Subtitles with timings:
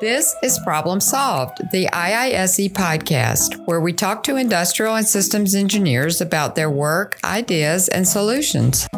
[0.00, 6.22] This is Problem Solved, the IISE podcast, where we talk to industrial and systems engineers
[6.22, 8.88] about their work, ideas, and solutions.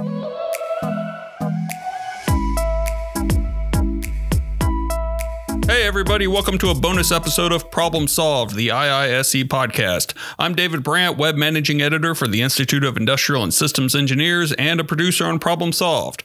[5.66, 10.14] Hey, everybody, welcome to a bonus episode of Problem Solved, the IISE podcast.
[10.38, 14.78] I'm David Brandt, web managing editor for the Institute of Industrial and Systems Engineers and
[14.78, 16.22] a producer on Problem Solved.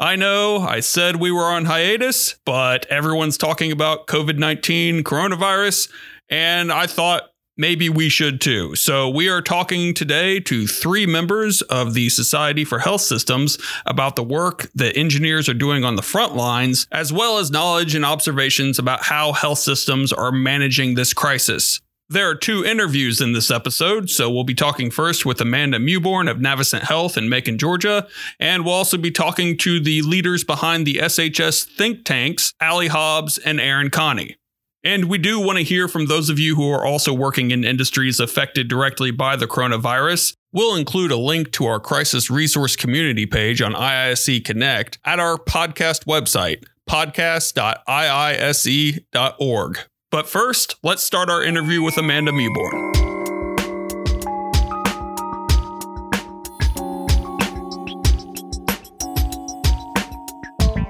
[0.00, 5.90] I know I said we were on hiatus, but everyone's talking about COVID 19 coronavirus,
[6.30, 8.76] and I thought maybe we should too.
[8.76, 14.14] So, we are talking today to three members of the Society for Health Systems about
[14.14, 18.04] the work that engineers are doing on the front lines, as well as knowledge and
[18.04, 21.80] observations about how health systems are managing this crisis.
[22.10, 26.30] There are two interviews in this episode, so we'll be talking first with Amanda Mewborn
[26.30, 28.08] of Navicent Health in Macon, Georgia,
[28.40, 33.36] and we'll also be talking to the leaders behind the SHS think tanks, Allie Hobbs
[33.36, 34.36] and Aaron Connie.
[34.82, 37.62] And we do want to hear from those of you who are also working in
[37.62, 40.32] industries affected directly by the coronavirus.
[40.50, 45.36] We'll include a link to our crisis resource community page on IISE Connect at our
[45.36, 49.78] podcast website, podcast.iise.org.
[50.10, 53.07] But first, let's start our interview with Amanda Mewborn.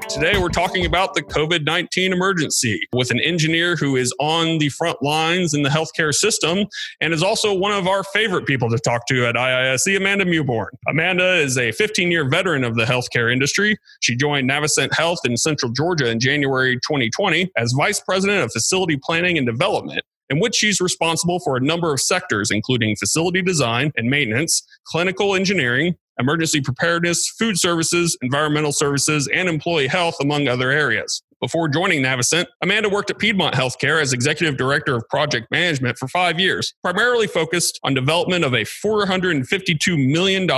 [0.09, 4.71] Today, we're talking about the COVID 19 emergency with an engineer who is on the
[4.71, 6.65] front lines in the healthcare system
[7.03, 10.69] and is also one of our favorite people to talk to at IISE, Amanda Mewborn.
[10.89, 13.77] Amanda is a 15 year veteran of the healthcare industry.
[14.01, 18.99] She joined Navicent Health in Central Georgia in January 2020 as Vice President of Facility
[19.03, 23.93] Planning and Development in which she's responsible for a number of sectors, including facility design
[23.97, 30.71] and maintenance, clinical engineering, emergency preparedness, food services, environmental services, and employee health, among other
[30.71, 31.23] areas.
[31.41, 36.09] Before joining Navicent, Amanda worked at Piedmont Healthcare as Executive Director of Project Management for
[36.09, 40.51] five years, primarily focused on development of a $452 million,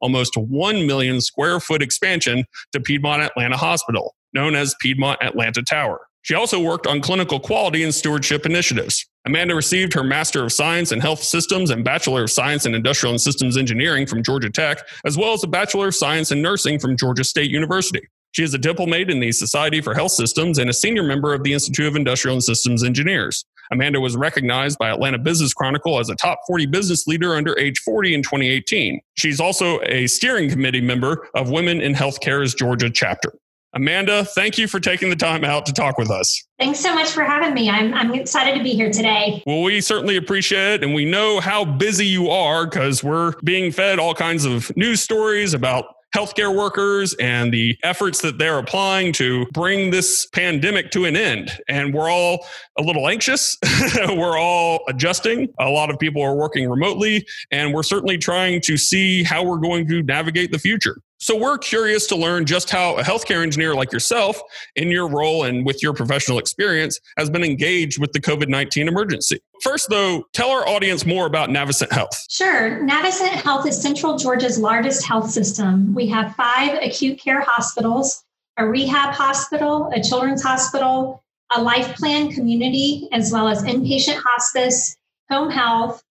[0.00, 6.00] almost 1 million square foot expansion to Piedmont Atlanta Hospital, known as Piedmont Atlanta Tower.
[6.22, 9.06] She also worked on clinical quality and stewardship initiatives.
[9.24, 13.12] Amanda received her Master of Science in Health Systems and Bachelor of Science in Industrial
[13.12, 16.80] and Systems Engineering from Georgia Tech, as well as a Bachelor of Science in Nursing
[16.80, 18.00] from Georgia State University.
[18.32, 21.44] She is a diplomate in the Society for Health Systems and a senior member of
[21.44, 23.44] the Institute of Industrial and Systems Engineers.
[23.70, 27.78] Amanda was recognized by Atlanta Business Chronicle as a top 40 business leader under age
[27.80, 29.00] 40 in 2018.
[29.14, 33.32] She's also a steering committee member of Women in Healthcare's Georgia chapter.
[33.74, 36.44] Amanda, thank you for taking the time out to talk with us.
[36.58, 37.70] Thanks so much for having me.
[37.70, 39.42] I'm, I'm excited to be here today.
[39.46, 40.84] Well, we certainly appreciate it.
[40.84, 45.00] And we know how busy you are because we're being fed all kinds of news
[45.00, 51.06] stories about healthcare workers and the efforts that they're applying to bring this pandemic to
[51.06, 51.50] an end.
[51.68, 52.46] And we're all
[52.78, 53.56] a little anxious.
[54.08, 55.48] we're all adjusting.
[55.58, 59.58] A lot of people are working remotely, and we're certainly trying to see how we're
[59.58, 60.96] going to navigate the future.
[61.22, 64.42] So we're curious to learn just how a healthcare engineer like yourself,
[64.74, 68.88] in your role and with your professional experience, has been engaged with the COVID 19
[68.88, 69.38] emergency.
[69.62, 72.26] First, though, tell our audience more about Navicent Health.
[72.28, 72.80] Sure.
[72.84, 75.94] Navicent Health is Central Georgia's largest health system.
[75.94, 78.24] We have five acute care hospitals,
[78.56, 81.22] a rehab hospital, a children's hospital,
[81.54, 84.96] a life plan community, as well as inpatient hospice,
[85.30, 86.02] home health,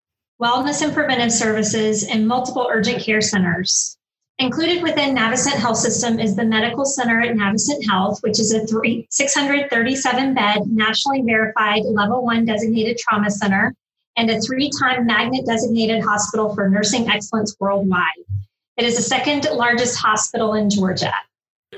[0.41, 3.97] wellness and preventive services, and multiple urgent care centers.
[4.41, 8.65] Included within Navicent Health System is the Medical Center at Navicent Health, which is a
[8.65, 13.75] 637 bed, nationally verified level one designated trauma center
[14.17, 18.01] and a three time magnet designated hospital for nursing excellence worldwide.
[18.77, 21.13] It is the second largest hospital in Georgia.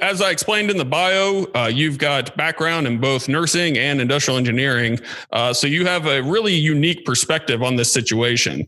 [0.02, 4.38] As I explained in the bio, uh, you've got background in both nursing and industrial
[4.38, 5.02] engineering.
[5.34, 8.66] Uh, so you have a really unique perspective on this situation.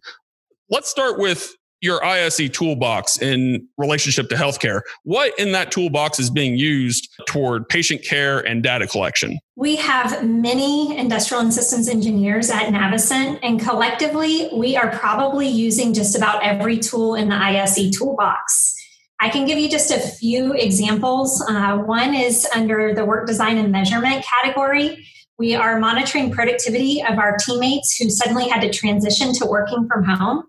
[0.70, 4.82] Let's start with your ISE toolbox in relationship to healthcare.
[5.04, 9.40] What in that toolbox is being used toward patient care and data collection?
[9.56, 15.94] We have many industrial and systems engineers at Navicent, and collectively, we are probably using
[15.94, 18.74] just about every tool in the ISE toolbox.
[19.22, 21.44] I can give you just a few examples.
[21.48, 25.06] Uh, one is under the work design and measurement category.
[25.38, 30.04] We are monitoring productivity of our teammates who suddenly had to transition to working from
[30.04, 30.44] home.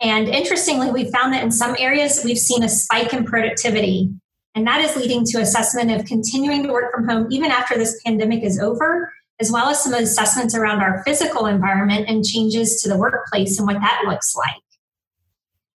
[0.00, 4.10] And interestingly, we found that in some areas we've seen a spike in productivity.
[4.54, 8.00] And that is leading to assessment of continuing to work from home even after this
[8.04, 12.88] pandemic is over, as well as some assessments around our physical environment and changes to
[12.88, 14.62] the workplace and what that looks like.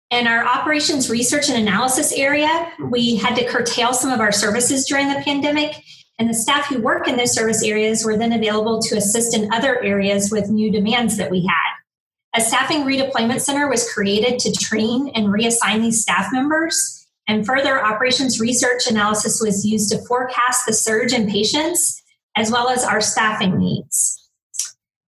[0.10, 4.86] In our operations research and analysis area, we had to curtail some of our services
[4.86, 5.76] during the pandemic.
[6.20, 9.52] And the staff who work in those service areas were then available to assist in
[9.54, 11.81] other areas with new demands that we had.
[12.34, 17.08] A staffing redeployment center was created to train and reassign these staff members.
[17.28, 22.02] And further operations research analysis was used to forecast the surge in patients
[22.38, 24.18] as well as our staffing needs.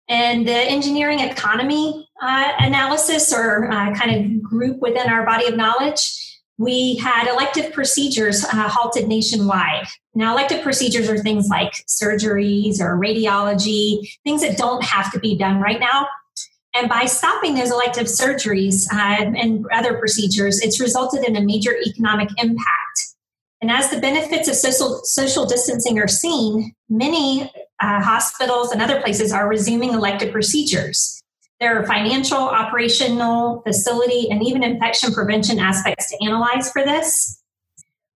[0.10, 5.56] And the engineering economy uh, analysis or uh, kind of group within our body of
[5.56, 6.18] knowledge,
[6.58, 9.88] we had elective procedures uh, halted nationwide.
[10.14, 15.38] Now, elective procedures are things like surgeries or radiology, things that don't have to be
[15.38, 16.08] done right now.
[16.74, 21.76] And by stopping those elective surgeries uh, and other procedures, it's resulted in a major
[21.86, 23.16] economic impact.
[23.62, 27.52] And as the benefits of social, social distancing are seen, many
[27.82, 31.22] uh, hospitals and other places are resuming elective procedures.
[31.60, 37.40] There are financial, operational, facility, and even infection prevention aspects to analyze for this.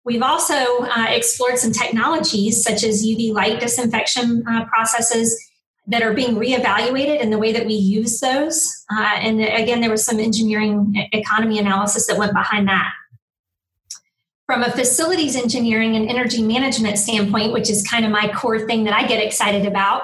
[0.05, 5.52] We've also uh, explored some technologies such as UV light disinfection uh, processes
[5.87, 8.85] that are being reevaluated in the way that we use those.
[8.91, 12.93] Uh, and again, there was some engineering economy analysis that went behind that.
[14.47, 18.85] From a facilities engineering and energy management standpoint, which is kind of my core thing
[18.85, 20.03] that I get excited about,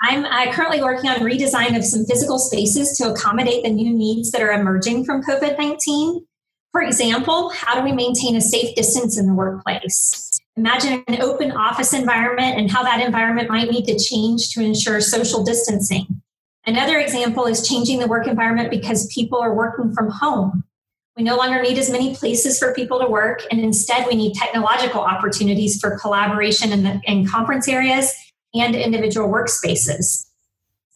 [0.00, 4.30] I'm uh, currently working on redesign of some physical spaces to accommodate the new needs
[4.30, 6.24] that are emerging from COVID 19.
[6.70, 10.37] For example, how do we maintain a safe distance in the workplace?
[10.58, 15.00] Imagine an open office environment and how that environment might need to change to ensure
[15.00, 16.20] social distancing.
[16.66, 20.64] Another example is changing the work environment because people are working from home.
[21.16, 24.34] We no longer need as many places for people to work, and instead, we need
[24.34, 28.12] technological opportunities for collaboration in, the, in conference areas
[28.52, 30.26] and individual workspaces.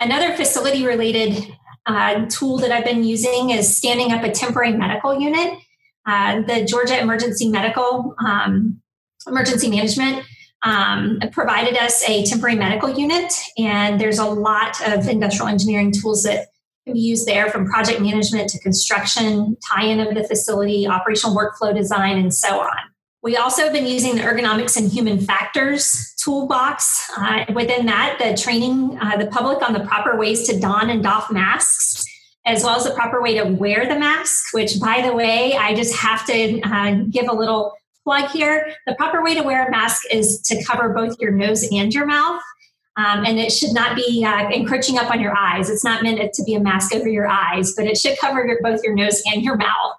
[0.01, 1.47] Another facility related
[1.87, 5.57] uh, tool that I've been using is standing up a temporary medical unit.
[6.05, 8.82] Uh, the Georgia Emergency Medical um,
[9.27, 10.25] Emergency Management
[10.63, 16.23] um, provided us a temporary medical unit, and there's a lot of industrial engineering tools
[16.23, 16.49] that
[16.85, 21.37] can be used there from project management to construction, tie in of the facility, operational
[21.37, 22.77] workflow design, and so on.
[23.23, 27.09] We also have been using the ergonomics and human factors toolbox.
[27.17, 31.03] Uh, within that, the training uh, the public on the proper ways to don and
[31.03, 32.05] doff masks,
[32.47, 35.75] as well as the proper way to wear the mask, which, by the way, I
[35.75, 37.73] just have to uh, give a little
[38.05, 38.75] plug here.
[38.87, 42.07] The proper way to wear a mask is to cover both your nose and your
[42.07, 42.41] mouth.
[42.97, 45.71] Um, and it should not be uh, encroaching up on your eyes.
[45.71, 48.59] It's not meant to be a mask over your eyes, but it should cover your,
[48.63, 49.95] both your nose and your mouth.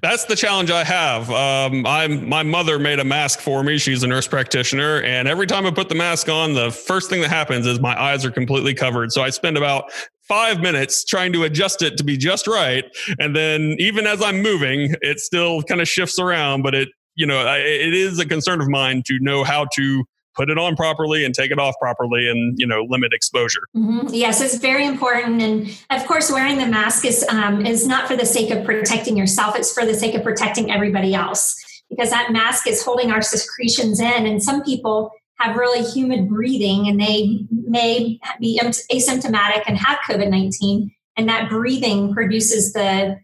[0.00, 1.30] That's the challenge I have.
[1.30, 3.78] Um, I'm my mother made a mask for me.
[3.78, 7.20] She's a nurse practitioner, and every time I put the mask on, the first thing
[7.20, 9.12] that happens is my eyes are completely covered.
[9.12, 9.92] So I spend about
[10.26, 12.84] five minutes trying to adjust it to be just right,
[13.18, 16.62] and then even as I'm moving, it still kind of shifts around.
[16.62, 20.04] But it, you know, it is a concern of mine to know how to
[20.36, 23.62] put it on properly and take it off properly and you know limit exposure.
[23.74, 24.08] Mm-hmm.
[24.12, 25.40] yes it's very important.
[25.40, 29.16] And of course wearing the mask is um, is not for the sake of protecting
[29.16, 29.56] yourself.
[29.56, 31.56] It's for the sake of protecting everybody else.
[31.88, 34.26] Because that mask is holding our secretions in.
[34.26, 40.90] And some people have really humid breathing and they may be asymptomatic and have covid-19
[41.16, 43.16] and that breathing produces the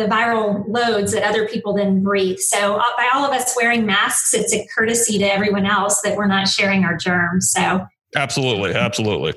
[0.00, 2.38] the viral loads that other people then breathe.
[2.38, 6.16] So, uh, by all of us wearing masks, it's a courtesy to everyone else that
[6.16, 7.52] we're not sharing our germs.
[7.52, 7.86] So,
[8.16, 9.34] absolutely, absolutely.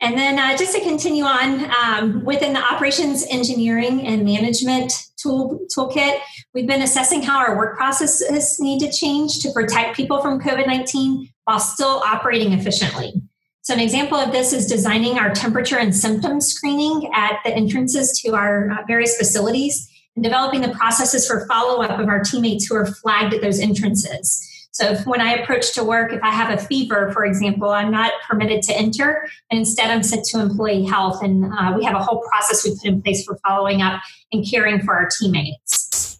[0.00, 5.58] And then, uh, just to continue on um, within the operations engineering and management tool
[5.74, 6.18] toolkit,
[6.52, 10.66] we've been assessing how our work processes need to change to protect people from COVID
[10.66, 13.14] nineteen while still operating efficiently.
[13.62, 18.20] So, an example of this is designing our temperature and symptom screening at the entrances
[18.20, 22.66] to our uh, various facilities and developing the processes for follow up of our teammates
[22.66, 24.42] who are flagged at those entrances.
[24.72, 27.90] So, if, when I approach to work, if I have a fever, for example, I'm
[27.90, 31.22] not permitted to enter, and instead I'm sent to employee health.
[31.22, 34.46] And uh, we have a whole process we put in place for following up and
[34.46, 36.18] caring for our teammates.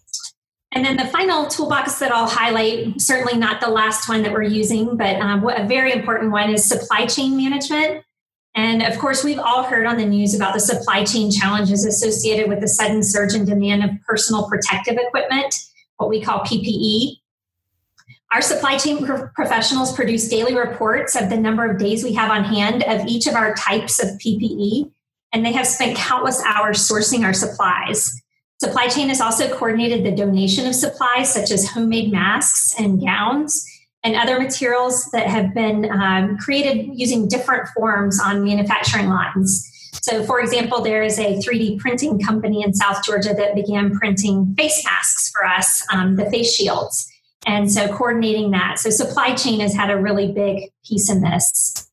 [0.71, 4.43] And then the final toolbox that I'll highlight, certainly not the last one that we're
[4.43, 8.03] using, but um, a very important one is supply chain management.
[8.55, 12.49] And of course, we've all heard on the news about the supply chain challenges associated
[12.49, 15.53] with the sudden surge in demand of personal protective equipment,
[15.97, 17.17] what we call PPE.
[18.33, 22.31] Our supply chain pro- professionals produce daily reports of the number of days we have
[22.31, 24.91] on hand of each of our types of PPE,
[25.33, 28.21] and they have spent countless hours sourcing our supplies.
[28.59, 33.65] Supply chain has also coordinated the donation of supplies such as homemade masks and gowns
[34.07, 39.69] and other materials that have been um, created using different forms on manufacturing lines.
[40.01, 44.55] So, for example, there is a 3D printing company in South Georgia that began printing
[44.57, 47.05] face masks for us, um, the face shields.
[47.45, 48.79] And so coordinating that.
[48.79, 51.89] So supply chain has had a really big piece in this.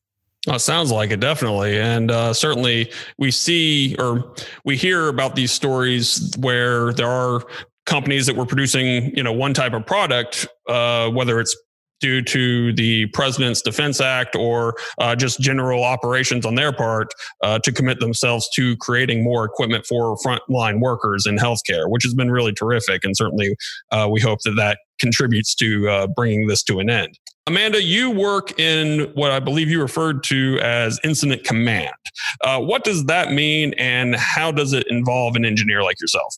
[0.47, 5.51] Oh, sounds like it definitely, and uh, certainly we see or we hear about these
[5.51, 7.41] stories where there are
[7.85, 11.55] companies that were producing, you know, one type of product, uh, whether it's
[11.99, 17.07] due to the president's defense act or uh, just general operations on their part
[17.43, 22.13] uh, to commit themselves to creating more equipment for frontline workers in healthcare which has
[22.13, 23.55] been really terrific and certainly
[23.91, 28.09] uh, we hope that that contributes to uh, bringing this to an end Amanda, you
[28.09, 31.93] work in what I believe you referred to as incident command.
[32.41, 36.35] Uh, what does that mean, and how does it involve an engineer like yourself?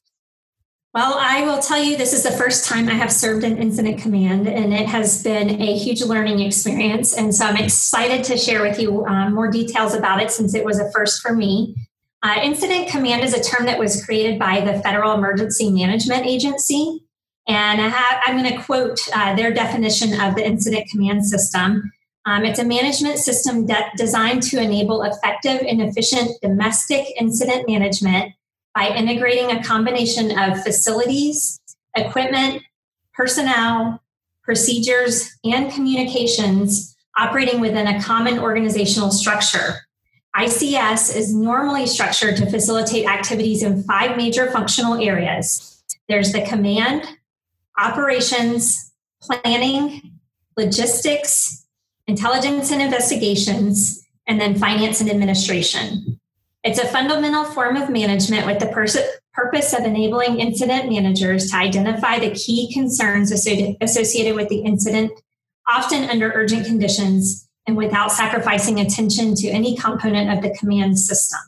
[0.98, 4.00] Well, I will tell you, this is the first time I have served in incident
[4.00, 7.16] command, and it has been a huge learning experience.
[7.16, 10.66] And so I'm excited to share with you um, more details about it since it
[10.66, 11.76] was a first for me.
[12.24, 17.04] Uh, incident command is a term that was created by the Federal Emergency Management Agency.
[17.48, 21.94] And I am going to quote uh, their definition of the incident command system.
[22.26, 28.34] Um, it's a management system de- designed to enable effective and efficient domestic incident management
[28.78, 31.60] by integrating a combination of facilities,
[31.96, 32.62] equipment,
[33.12, 34.00] personnel,
[34.44, 39.78] procedures, and communications operating within a common organizational structure.
[40.36, 45.84] ICS is normally structured to facilitate activities in five major functional areas.
[46.08, 47.04] There's the command,
[47.80, 50.20] operations, planning,
[50.56, 51.66] logistics,
[52.06, 56.17] intelligence and investigations, and then finance and administration.
[56.68, 58.98] It's a fundamental form of management with the pers-
[59.34, 65.14] purpose of enabling incident managers to identify the key concerns associated with the incident,
[65.66, 71.40] often under urgent conditions and without sacrificing attention to any component of the command system.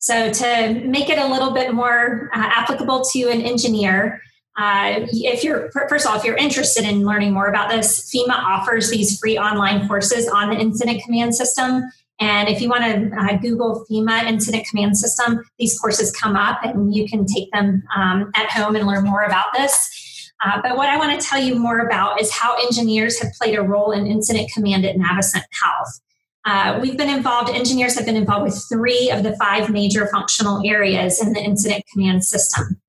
[0.00, 4.20] So, to make it a little bit more uh, applicable to an engineer,
[4.58, 8.34] uh, if you're first of all, if you're interested in learning more about this, FEMA
[8.34, 11.84] offers these free online courses on the incident command system.
[12.20, 16.64] And if you want to uh, Google FEMA Incident Command System, these courses come up
[16.64, 20.30] and you can take them um, at home and learn more about this.
[20.44, 23.56] Uh, but what I want to tell you more about is how engineers have played
[23.56, 26.00] a role in incident command at Navicent Health.
[26.44, 30.60] Uh, we've been involved, engineers have been involved with three of the five major functional
[30.64, 32.80] areas in the incident command system.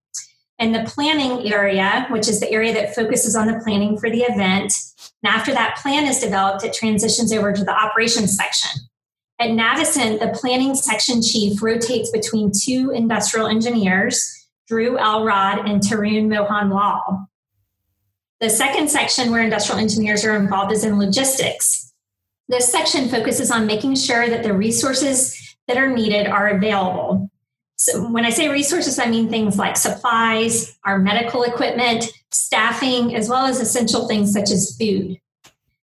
[0.57, 4.21] In the planning area, which is the area that focuses on the planning for the
[4.21, 4.73] event,
[5.23, 8.81] and after that plan is developed, it transitions over to the operations section.
[9.43, 16.29] At Navicent, the planning section chief rotates between two industrial engineers, Drew Elrod and Tarun
[16.29, 17.27] Mohan Lal.
[18.39, 21.91] The second section where industrial engineers are involved is in logistics.
[22.47, 27.29] This section focuses on making sure that the resources that are needed are available.
[27.75, 33.27] So when I say resources, I mean things like supplies, our medical equipment, staffing, as
[33.27, 35.19] well as essential things such as food.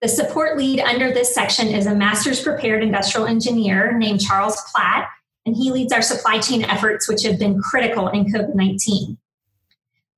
[0.03, 5.07] The support lead under this section is a master's prepared industrial engineer named Charles Platt,
[5.45, 9.17] and he leads our supply chain efforts, which have been critical in COVID 19.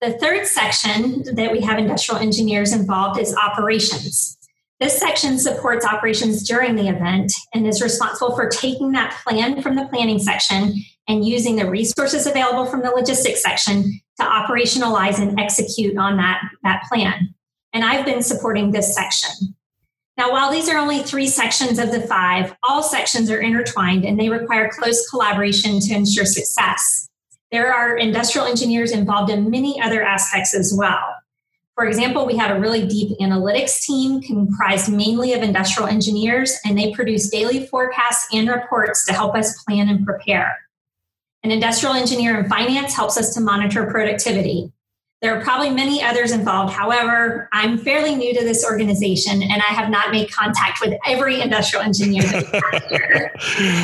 [0.01, 4.39] The third section that we have industrial engineers involved is operations.
[4.79, 9.75] This section supports operations during the event and is responsible for taking that plan from
[9.75, 10.73] the planning section
[11.07, 13.83] and using the resources available from the logistics section
[14.19, 17.35] to operationalize and execute on that, that plan.
[17.71, 19.55] And I've been supporting this section.
[20.17, 24.17] Now, while these are only three sections of the five, all sections are intertwined and
[24.19, 27.09] they require close collaboration to ensure success.
[27.51, 31.15] There are industrial engineers involved in many other aspects as well.
[31.75, 36.77] For example, we have a really deep analytics team comprised mainly of industrial engineers, and
[36.77, 40.57] they produce daily forecasts and reports to help us plan and prepare.
[41.43, 44.71] An industrial engineer in finance helps us to monitor productivity.
[45.21, 46.73] There are probably many others involved.
[46.73, 51.41] However, I'm fairly new to this organization and I have not made contact with every
[51.41, 52.23] industrial engineer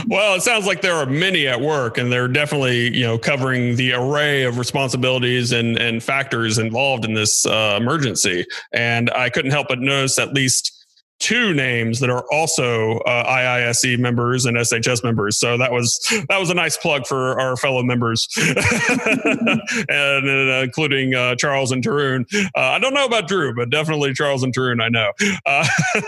[0.07, 3.75] well, it sounds like there are many at work and they're definitely, you know, covering
[3.77, 8.45] the array of responsibilities and, and factors involved in this uh, emergency.
[8.73, 10.80] And I couldn't help but notice at least
[11.21, 15.37] two names that are also uh, IISE members and SHS members.
[15.37, 21.13] So that was that was a nice plug for our fellow members, and uh, including
[21.13, 22.25] uh, Charles and Tarun.
[22.33, 24.81] Uh, I don't know about Drew, but definitely Charles and Tarun.
[24.81, 25.11] I know.
[25.45, 25.67] Uh,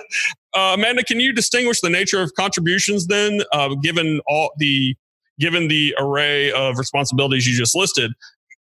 [0.55, 3.41] uh, Amanda, can you distinguish the nature of contributions then,
[3.81, 4.95] given all the
[5.39, 8.11] given the array of responsibilities you just listed?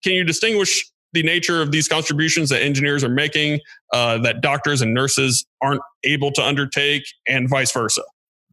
[0.05, 3.61] Can you distinguish the nature of these contributions that engineers are making
[3.93, 8.03] uh, that doctors and nurses aren't able to undertake, and vice versa?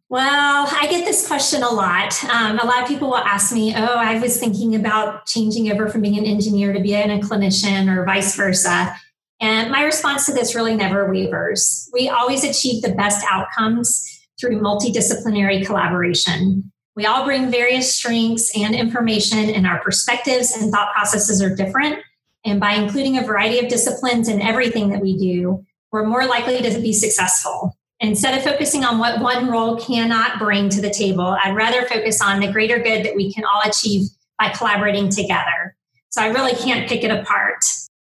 [0.10, 2.24] Well, I get this question a lot.
[2.26, 5.88] Um, a lot of people will ask me, Oh, I was thinking about changing over
[5.88, 8.96] from being an engineer to being a clinician or vice versa.
[9.40, 11.88] And my response to this really never wavers.
[11.94, 14.04] We always achieve the best outcomes
[14.40, 16.72] through multidisciplinary collaboration.
[16.96, 22.00] We all bring various strengths and information, and our perspectives and thought processes are different.
[22.46, 26.62] And by including a variety of disciplines in everything that we do, we're more likely
[26.62, 27.76] to be successful.
[28.00, 32.22] Instead of focusing on what one role cannot bring to the table, I'd rather focus
[32.22, 35.76] on the greater good that we can all achieve by collaborating together.
[36.10, 37.60] So I really can't pick it apart.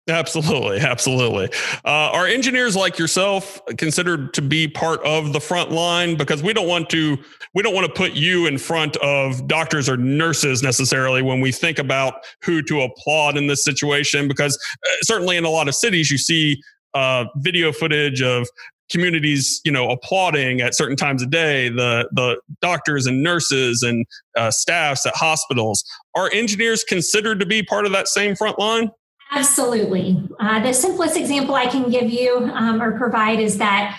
[0.06, 1.48] Absolutely, absolutely.
[1.84, 6.14] Uh, are engineers like yourself considered to be part of the front line?
[6.16, 7.16] Because we don't want to
[7.54, 11.52] we don't want to put you in front of doctors or nurses necessarily when we
[11.52, 14.28] think about who to applaud in this situation.
[14.28, 18.46] Because uh, certainly in a lot of cities, you see uh, video footage of
[18.90, 24.04] communities, you know, applauding at certain times of day the the doctors and nurses and
[24.36, 25.82] uh, staffs at hospitals.
[26.14, 28.90] Are engineers considered to be part of that same front line?
[29.34, 30.22] Absolutely.
[30.38, 33.98] Uh, the simplest example I can give you um, or provide is that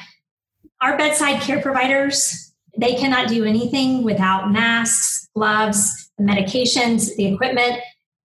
[0.82, 2.46] our bedside care providers
[2.78, 7.80] they cannot do anything without masks, gloves, the medications, the equipment,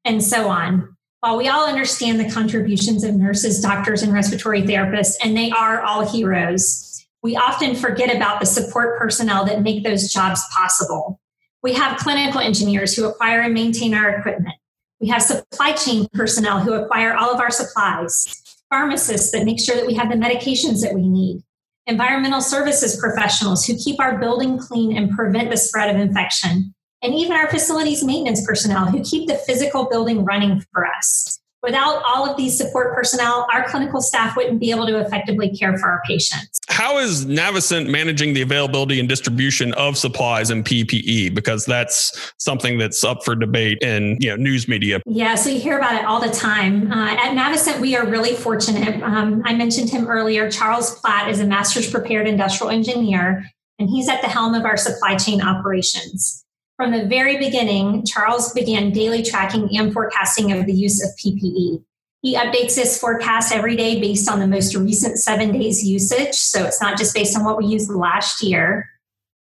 [0.05, 0.97] and so on.
[1.21, 5.83] While we all understand the contributions of nurses, doctors, and respiratory therapists, and they are
[5.83, 11.21] all heroes, we often forget about the support personnel that make those jobs possible.
[11.63, 14.55] We have clinical engineers who acquire and maintain our equipment.
[15.01, 19.77] We have supply chain personnel who acquire all of our supplies, pharmacists that make sure
[19.77, 21.43] that we have the medications that we need,
[21.87, 27.15] environmental services professionals who keep our building clean and prevent the spread of infection, and
[27.15, 31.41] even our facilities maintenance personnel who keep the physical building running for us.
[31.63, 35.77] Without all of these support personnel, our clinical staff wouldn't be able to effectively care
[35.77, 36.59] for our patients.
[36.69, 41.35] How is Navicent managing the availability and distribution of supplies and PPE?
[41.35, 45.03] Because that's something that's up for debate in you know news media.
[45.05, 46.91] Yeah, so you hear about it all the time.
[46.91, 49.03] Uh, at Navicent, we are really fortunate.
[49.03, 50.51] Um, I mentioned him earlier.
[50.51, 53.45] Charles Platt is a master's prepared industrial engineer,
[53.79, 56.45] and he's at the helm of our supply chain operations.
[56.81, 61.85] From the very beginning, Charles began daily tracking and forecasting of the use of PPE.
[62.23, 66.35] He updates his forecast every day based on the most recent seven days usage.
[66.37, 68.89] So it's not just based on what we used last year.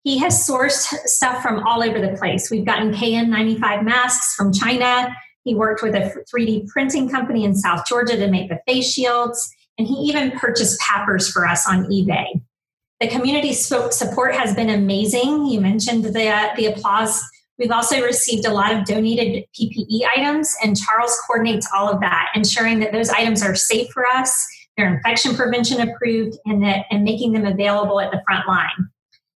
[0.04, 2.50] He has sourced stuff from all over the place.
[2.50, 5.08] We've gotten KN95 masks from China.
[5.42, 9.50] He worked with a 3D printing company in South Georgia to make the face shields.
[9.78, 12.42] And he even purchased PAPRs for us on eBay.
[13.00, 15.46] The community support has been amazing.
[15.46, 17.22] You mentioned the, the applause.
[17.58, 22.28] We've also received a lot of donated PPE items, and Charles coordinates all of that,
[22.34, 27.02] ensuring that those items are safe for us, they're infection prevention approved, and, that, and
[27.02, 28.88] making them available at the front line.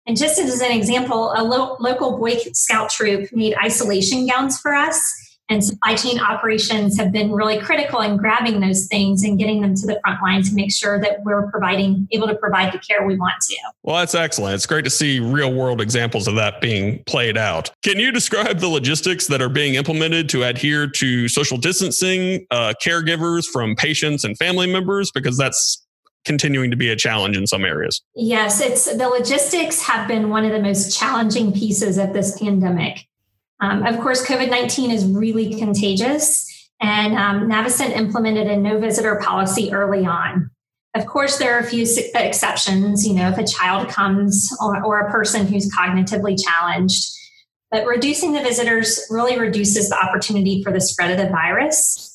[0.07, 4.73] And just as an example, a lo- local Boy Scout troop made isolation gowns for
[4.73, 9.61] us and supply chain operations have been really critical in grabbing those things and getting
[9.61, 12.79] them to the front line to make sure that we're providing able to provide the
[12.79, 13.57] care we want to.
[13.83, 14.55] Well, that's excellent.
[14.55, 17.69] It's great to see real world examples of that being played out.
[17.83, 22.73] Can you describe the logistics that are being implemented to adhere to social distancing, uh,
[22.83, 25.11] caregivers from patients and family members?
[25.11, 25.85] Because that's
[26.23, 28.01] continuing to be a challenge in some areas.
[28.15, 33.07] Yes, it's the logistics have been one of the most challenging pieces of this pandemic.
[33.61, 36.47] Um, of course, COVID 19 is really contagious,
[36.81, 40.49] and um, Navicent implemented a no visitor policy early on.
[40.95, 44.99] Of course, there are a few exceptions, you know, if a child comes or, or
[44.99, 47.07] a person who's cognitively challenged.
[47.69, 52.09] But reducing the visitors really reduces the opportunity for the spread of the virus.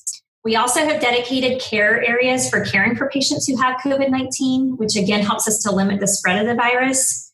[0.44, 4.94] We also have dedicated care areas for caring for patients who have COVID 19, which
[4.94, 7.25] again helps us to limit the spread of the virus.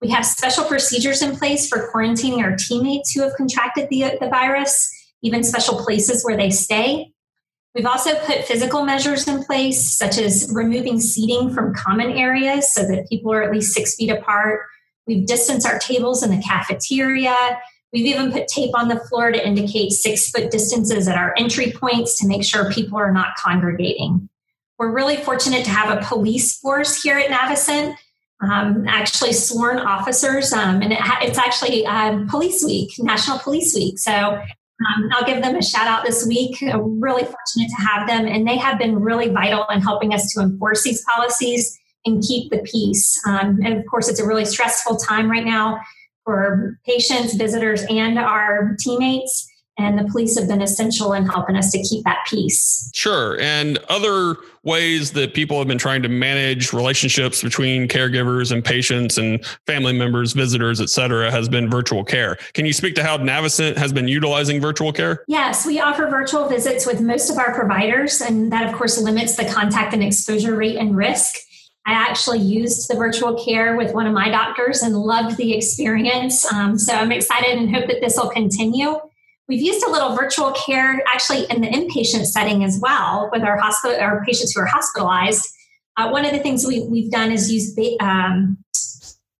[0.00, 4.28] We have special procedures in place for quarantining our teammates who have contracted the, the
[4.28, 4.90] virus,
[5.22, 7.12] even special places where they stay.
[7.74, 12.82] We've also put physical measures in place, such as removing seating from common areas so
[12.86, 14.60] that people are at least six feet apart.
[15.06, 17.36] We've distanced our tables in the cafeteria.
[17.92, 21.72] We've even put tape on the floor to indicate six foot distances at our entry
[21.72, 24.28] points to make sure people are not congregating.
[24.78, 27.96] We're really fortunate to have a police force here at Navicent
[28.42, 33.74] um, actually sworn officers, um, and it ha- it's actually um, Police Week, National Police
[33.74, 33.98] Week.
[33.98, 36.62] So um, I'll give them a shout out this week.
[36.62, 40.32] I'm really fortunate to have them, and they have been really vital in helping us
[40.32, 43.20] to enforce these policies and keep the peace.
[43.26, 45.80] Um, and of course, it's a really stressful time right now
[46.24, 49.49] for patients, visitors, and our teammates.
[49.78, 52.90] And the police have been essential in helping us to keep that peace.
[52.94, 53.40] Sure.
[53.40, 59.16] And other ways that people have been trying to manage relationships between caregivers and patients
[59.16, 62.36] and family members, visitors, et cetera, has been virtual care.
[62.52, 65.24] Can you speak to how Navicent has been utilizing virtual care?
[65.28, 69.36] Yes, we offer virtual visits with most of our providers, and that, of course, limits
[69.36, 71.36] the contact and exposure rate and risk.
[71.86, 76.44] I actually used the virtual care with one of my doctors and loved the experience.
[76.52, 79.00] Um, so I'm excited and hope that this will continue.
[79.50, 83.56] We've used a little virtual care actually in the inpatient setting as well with our
[83.56, 85.52] hospital, our patients who are hospitalized.
[85.96, 88.56] Uh, one of the things we, we've done is use ba- um,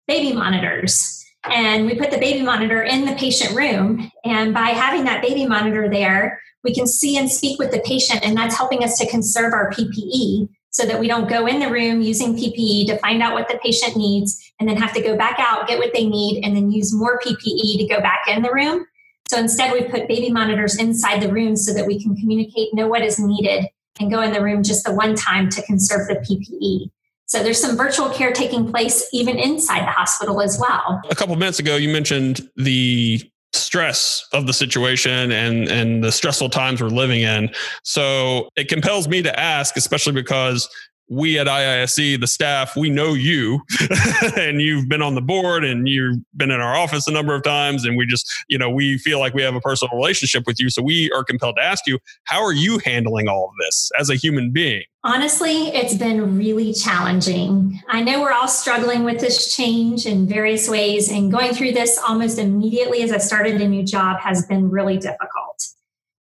[0.09, 1.25] baby monitors.
[1.45, 4.11] And we put the baby monitor in the patient room.
[4.25, 8.25] And by having that baby monitor there, we can see and speak with the patient,
[8.25, 11.71] and that's helping us to conserve our PPE so that we don't go in the
[11.71, 15.17] room using PPE to find out what the patient needs and then have to go
[15.17, 18.43] back out, get what they need, and then use more PPE to go back in
[18.43, 18.85] the room.
[19.31, 22.89] So instead, we put baby monitors inside the room so that we can communicate, know
[22.89, 23.65] what is needed,
[24.01, 26.91] and go in the room just the one time to conserve the PPE.
[27.27, 31.01] So there's some virtual care taking place even inside the hospital as well.
[31.11, 36.11] A couple of minutes ago, you mentioned the stress of the situation and and the
[36.11, 37.51] stressful times we're living in.
[37.85, 40.69] So it compels me to ask, especially because
[41.11, 43.61] we at IISE, the staff, we know you
[44.37, 47.43] and you've been on the board and you've been in our office a number of
[47.43, 47.85] times.
[47.85, 50.71] And we just, you know, we feel like we have a personal relationship with you.
[50.71, 54.09] So we are compelled to ask you, how are you handling all of this as
[54.09, 54.85] a human being?
[55.03, 57.81] Honestly, it's been really challenging.
[57.89, 61.99] I know we're all struggling with this change in various ways, and going through this
[62.07, 65.70] almost immediately as I started a new job has been really difficult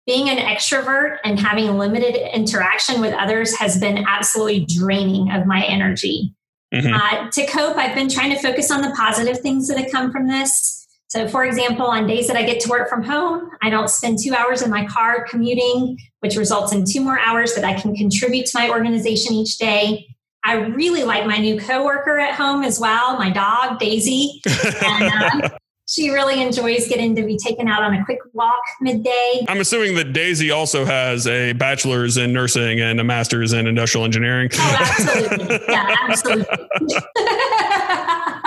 [0.07, 5.65] being an extrovert and having limited interaction with others has been absolutely draining of my
[5.65, 6.33] energy.
[6.73, 6.95] Mm-hmm.
[6.95, 10.13] Uh, to cope, I've been trying to focus on the positive things that have come
[10.13, 10.87] from this.
[11.09, 14.19] So, for example, on days that I get to work from home, I don't spend
[14.23, 17.95] two hours in my car commuting, which results in two more hours that I can
[17.95, 20.07] contribute to my organization each day.
[20.45, 24.41] I really like my new coworker at home as well, my dog, Daisy.
[24.85, 25.49] And, uh,
[25.89, 29.45] she really enjoys getting to be taken out on a quick walk midday.
[29.49, 34.05] I'm assuming that Daisy also has a bachelor's in nursing and a master's in industrial
[34.05, 34.51] engineering.
[34.55, 35.59] Oh, absolutely.
[35.69, 36.47] yeah, absolutely.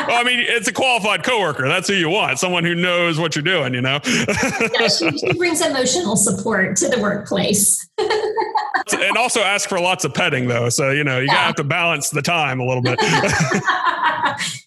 [0.09, 1.67] well, I mean, it's a qualified coworker.
[1.67, 2.39] That's who you want.
[2.39, 3.99] Someone who knows what you're doing, you know?
[4.03, 7.87] yeah, she, she brings emotional support to the workplace.
[8.93, 10.69] and also ask for lots of petting though.
[10.69, 11.33] So, you know, you yeah.
[11.33, 12.99] gotta have to balance the time a little bit.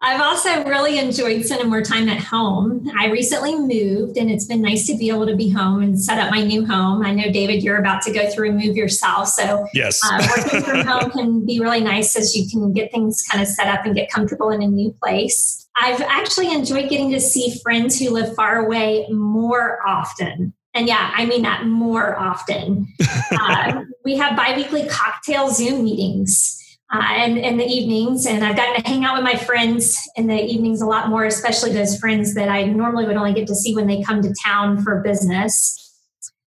[0.03, 2.91] I've also really enjoyed spending more time at home.
[2.99, 6.19] I recently moved and it's been nice to be able to be home and set
[6.19, 7.05] up my new home.
[7.05, 9.29] I know, David, you're about to go through and move yourself.
[9.29, 13.23] So, yes, uh, working from home can be really nice as you can get things
[13.23, 15.32] kind of set up and get comfortable in a new place.
[15.77, 20.53] I've actually enjoyed getting to see friends who live far away more often.
[20.75, 22.87] And yeah, I mean that more often.
[23.33, 26.59] uh, we have biweekly cocktail Zoom meetings
[26.93, 28.27] uh, and in the evenings.
[28.27, 31.25] And I've gotten to hang out with my friends in the evenings a lot more,
[31.25, 34.35] especially those friends that I normally would only get to see when they come to
[34.45, 35.79] town for business.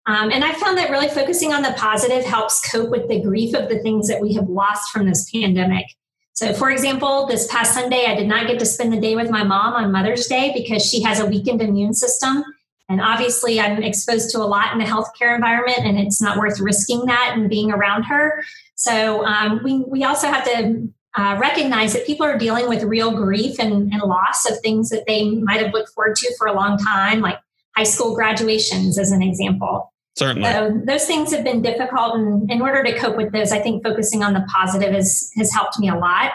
[0.07, 3.53] Um, and I found that really focusing on the positive helps cope with the grief
[3.53, 5.85] of the things that we have lost from this pandemic.
[6.33, 9.29] So, for example, this past Sunday, I did not get to spend the day with
[9.29, 12.43] my mom on Mother's Day because she has a weakened immune system.
[12.89, 16.59] And obviously, I'm exposed to a lot in the healthcare environment, and it's not worth
[16.59, 18.43] risking that and being around her.
[18.75, 23.11] So um, we, we also have to uh, recognize that people are dealing with real
[23.11, 26.53] grief and, and loss of things that they might have looked forward to for a
[26.53, 27.37] long time, like
[27.77, 29.90] high school graduations, as an example.
[30.15, 30.51] Certainly.
[30.51, 32.15] So those things have been difficult.
[32.15, 35.51] And in order to cope with those, I think focusing on the positive has, has
[35.53, 36.33] helped me a lot.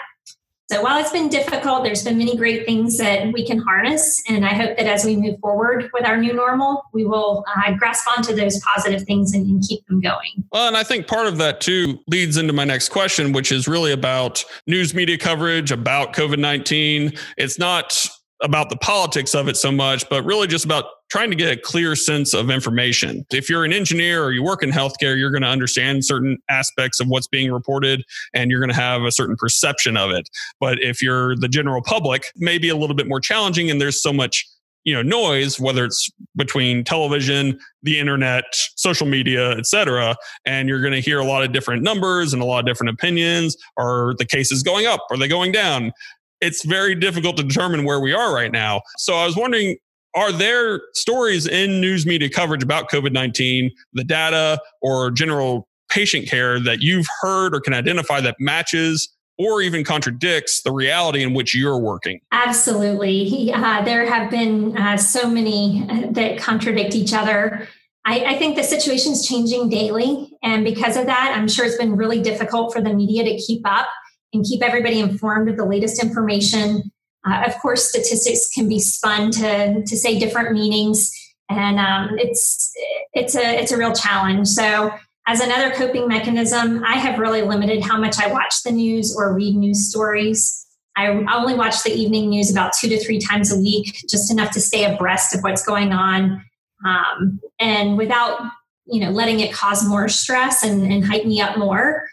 [0.69, 4.21] So while it's been difficult, there's been many great things that we can harness.
[4.29, 7.73] And I hope that as we move forward with our new normal, we will uh,
[7.75, 10.45] grasp onto those positive things and, and keep them going.
[10.51, 13.69] Well, and I think part of that too leads into my next question, which is
[13.69, 17.13] really about news media coverage about COVID 19.
[17.37, 18.09] It's not
[18.43, 21.61] about the politics of it so much, but really just about trying to get a
[21.61, 23.25] clear sense of information.
[23.31, 27.01] If you're an engineer or you work in healthcare, you're going to understand certain aspects
[27.01, 28.03] of what's being reported
[28.35, 30.29] and you're going to have a certain perception of it.
[30.61, 34.13] But if you're the general public, maybe a little bit more challenging and there's so
[34.13, 34.47] much
[34.87, 38.45] you know noise whether it's between television the internet
[38.77, 42.45] social media etc and you're going to hear a lot of different numbers and a
[42.45, 45.93] lot of different opinions are the cases going up are they going down
[46.41, 48.83] it's very difficult to determine where we are right now.
[48.99, 49.77] So I was wondering,
[50.15, 56.29] are there stories in news media coverage about COVID 19, the data or general patient
[56.29, 61.35] care that you've heard or can identify that matches or even contradicts the reality in
[61.35, 62.21] which you're working?
[62.33, 63.53] Absolutely.
[63.53, 67.69] Uh, there have been uh, so many uh, that contradict each other.
[68.07, 70.31] I, I think the situation is changing daily.
[70.43, 73.63] And because of that, I'm sure it's been really difficult for the media to keep
[73.67, 73.89] up
[74.37, 76.83] and keep everybody informed of the latest information.
[77.27, 81.11] Uh, of course, statistics can be spun to, to say different meanings,
[81.49, 82.73] and um, it's
[83.15, 84.47] it's a it's a real challenge.
[84.47, 84.93] So,
[85.27, 89.35] as another coping mechanism, I have really limited how much I watch the news or
[89.35, 90.65] read news stories.
[90.97, 94.53] I only watch the evening news about two to three times a week, just enough
[94.53, 96.43] to stay abreast of what's going on,
[96.87, 98.41] um, and without
[98.87, 102.07] you know letting it cause more stress and, and hype me up more.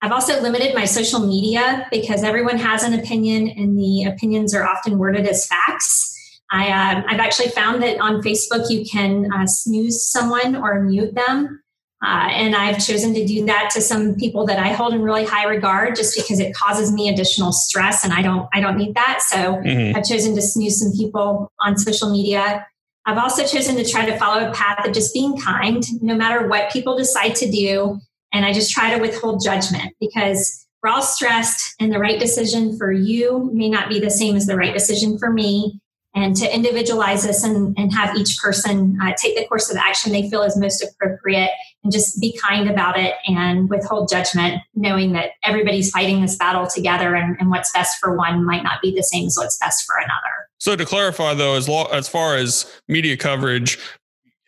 [0.00, 4.64] I've also limited my social media because everyone has an opinion, and the opinions are
[4.64, 6.14] often worded as facts.
[6.50, 11.62] I, uh, actually found that on Facebook you can uh, snooze someone or mute them.
[12.00, 15.24] Uh, and I've chosen to do that to some people that I hold in really
[15.24, 18.94] high regard just because it causes me additional stress and I don't I don't need
[18.94, 19.20] that.
[19.20, 19.96] So mm-hmm.
[19.96, 22.64] I've chosen to snooze some people on social media.
[23.04, 26.46] I've also chosen to try to follow a path of just being kind, no matter
[26.46, 27.98] what people decide to do.
[28.32, 32.76] And I just try to withhold judgment because we're all stressed and the right decision
[32.76, 35.80] for you may not be the same as the right decision for me
[36.14, 40.12] and to individualize this and, and have each person uh, take the course of action
[40.12, 41.50] they feel is most appropriate
[41.84, 46.66] and just be kind about it and withhold judgment, knowing that everybody's fighting this battle
[46.66, 49.86] together and, and what's best for one might not be the same as what's best
[49.86, 50.48] for another.
[50.58, 53.78] So, to clarify though, as, lo- as far as media coverage,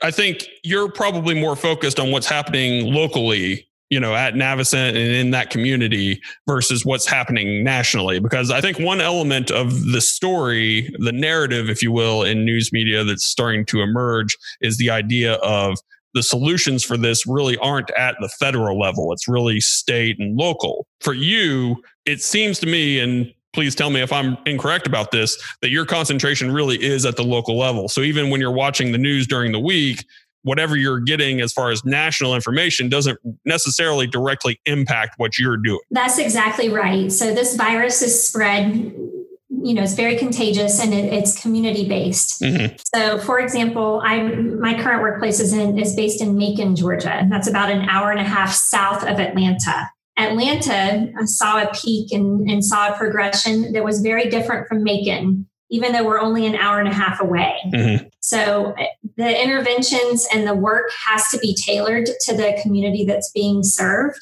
[0.02, 4.98] I think you're probably more focused on what's happening locally you know, at Navicent and
[4.98, 8.20] in that community versus what's happening nationally.
[8.20, 12.72] Because I think one element of the story, the narrative, if you will, in news
[12.72, 15.76] media that's starting to emerge is the idea of
[16.14, 19.12] the solutions for this really aren't at the federal level.
[19.12, 20.86] It's really state and local.
[21.00, 25.40] For you, it seems to me, and please tell me if I'm incorrect about this,
[25.62, 27.88] that your concentration really is at the local level.
[27.88, 30.04] So even when you're watching the news during the week,
[30.42, 35.80] whatever you're getting as far as national information doesn't necessarily directly impact what you're doing.
[35.90, 37.10] That's exactly right.
[37.12, 42.40] So this virus is spread, you know, it's very contagious and it, it's community based.
[42.40, 42.76] Mm-hmm.
[42.94, 47.12] So, for example, I'm my current workplace is in is based in Macon, Georgia.
[47.12, 49.90] and That's about an hour and a half south of Atlanta.
[50.16, 55.46] Atlanta saw a peak and, and saw a progression that was very different from Macon
[55.70, 57.54] even though we're only an hour and a half away.
[57.66, 58.06] Mm-hmm.
[58.20, 63.30] So eh, the interventions and the work has to be tailored to the community that's
[63.32, 64.20] being served.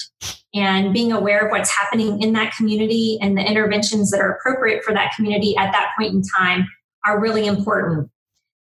[0.55, 4.83] And being aware of what's happening in that community and the interventions that are appropriate
[4.83, 6.67] for that community at that point in time
[7.05, 8.11] are really important.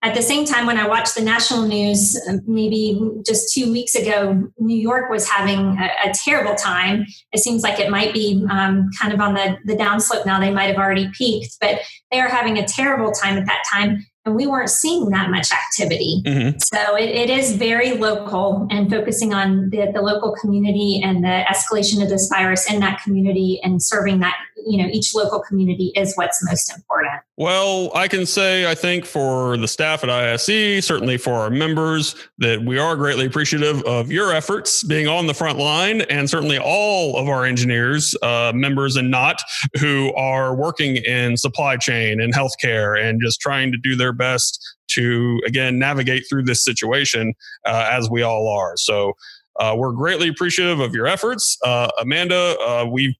[0.02, 3.96] At the same time, when I watched the national news, um, maybe just two weeks
[3.96, 7.04] ago, New York was having a, a terrible time.
[7.32, 10.38] It seems like it might be um, kind of on the, the downslope now.
[10.38, 11.80] They might have already peaked, but
[12.12, 15.48] they are having a terrible time at that time and we weren't seeing that much
[15.50, 16.22] activity.
[16.24, 16.58] Mm-hmm.
[16.58, 21.44] So it, it is very local and focusing on the, the local community and the
[21.50, 25.92] escalation of this virus in that community and serving that, you know, each local community
[25.96, 27.22] is what's most important.
[27.38, 32.16] Well, I can say, I think for the staff at ISE, certainly for our members,
[32.38, 36.58] that we are greatly appreciative of your efforts being on the front line and certainly
[36.58, 39.40] all of our engineers, uh, members and not,
[39.78, 44.60] who are working in supply chain and healthcare and just trying to do their best
[44.88, 47.32] to again navigate through this situation
[47.64, 48.76] uh, as we all are.
[48.76, 49.12] So
[49.60, 52.56] uh, we're greatly appreciative of your efforts, uh, Amanda.
[52.58, 53.16] Uh, we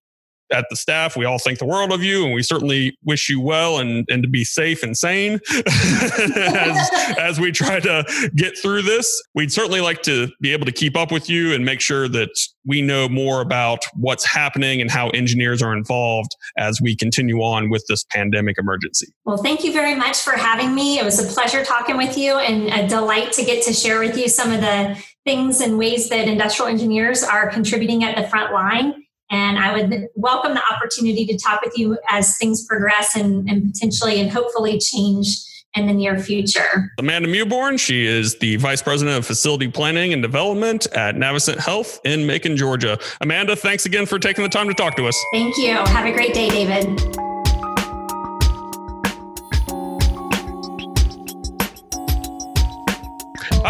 [0.52, 3.40] at the staff, we all think the world of you, and we certainly wish you
[3.40, 8.82] well and, and to be safe and sane as, as we try to get through
[8.82, 9.22] this.
[9.34, 12.30] We'd certainly like to be able to keep up with you and make sure that
[12.64, 17.70] we know more about what's happening and how engineers are involved as we continue on
[17.70, 19.06] with this pandemic emergency.
[19.24, 20.98] Well, thank you very much for having me.
[20.98, 24.16] It was a pleasure talking with you and a delight to get to share with
[24.16, 28.52] you some of the things and ways that industrial engineers are contributing at the front
[28.52, 28.94] line.
[29.30, 33.72] And I would welcome the opportunity to talk with you as things progress and, and
[33.72, 35.36] potentially and hopefully change
[35.74, 36.92] in the near future.
[36.98, 42.00] Amanda Mewborn, she is the Vice President of Facility Planning and Development at Navicent Health
[42.04, 42.98] in Macon, Georgia.
[43.20, 45.24] Amanda, thanks again for taking the time to talk to us.
[45.32, 45.74] Thank you.
[45.74, 47.27] Have a great day, David.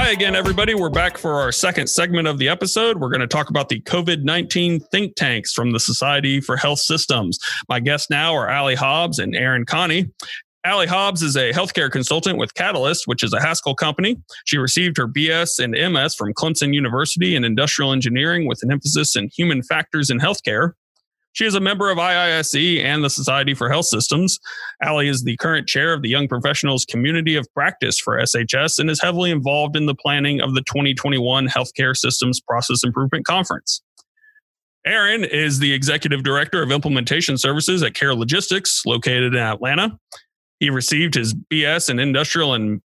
[0.09, 0.75] Hi again, everybody.
[0.75, 2.99] We're back for our second segment of the episode.
[2.99, 6.79] We're going to talk about the COVID 19 think tanks from the Society for Health
[6.79, 7.39] Systems.
[7.69, 10.09] My guests now are Allie Hobbs and Aaron Connie.
[10.65, 14.17] Allie Hobbs is a healthcare consultant with Catalyst, which is a Haskell company.
[14.47, 19.15] She received her BS and MS from Clemson University in industrial engineering with an emphasis
[19.15, 20.73] in human factors in healthcare.
[21.39, 24.41] She is a member of IISE and the Society for Health Systems.
[24.83, 28.91] Allie is the current chair of the Young Professionals Community of Practice for SHS and
[28.91, 33.81] is heavily involved in the planning of the 2021 Healthcare Systems Process Improvement Conference.
[34.85, 39.97] Aaron is the executive director of implementation services at Care Logistics, located in Atlanta.
[40.59, 42.83] He received his BS in industrial and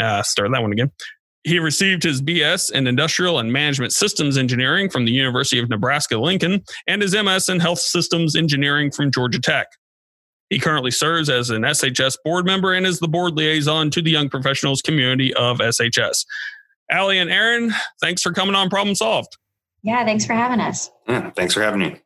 [0.00, 0.90] uh, start that one again.
[1.44, 6.18] He received his BS in Industrial and Management Systems Engineering from the University of Nebraska
[6.18, 9.68] Lincoln and his MS in Health Systems Engineering from Georgia Tech.
[10.50, 14.10] He currently serves as an SHS board member and is the board liaison to the
[14.10, 16.26] young professionals community of SHS.
[16.90, 19.38] Allie and Aaron, thanks for coming on Problem Solved.
[19.82, 20.90] Yeah, thanks for having us.
[21.08, 21.96] Yeah, thanks for having me.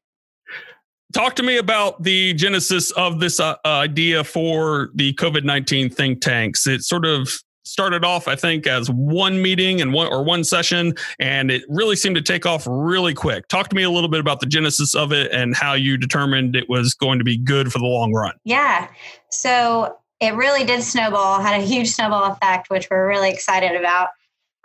[1.13, 6.21] Talk to me about the genesis of this uh, idea for the COVID 19 think
[6.21, 6.67] tanks.
[6.67, 7.29] It sort of
[7.65, 11.97] started off, I think, as one meeting and one or one session, and it really
[11.97, 13.49] seemed to take off really quick.
[13.49, 16.57] Talk to me a little bit about the genesis of it and how you determined
[16.57, 18.35] it was going to be good for the long run.
[18.45, 18.89] Yeah.
[19.31, 24.11] So it really did snowball, had a huge snowball effect, which we're really excited about.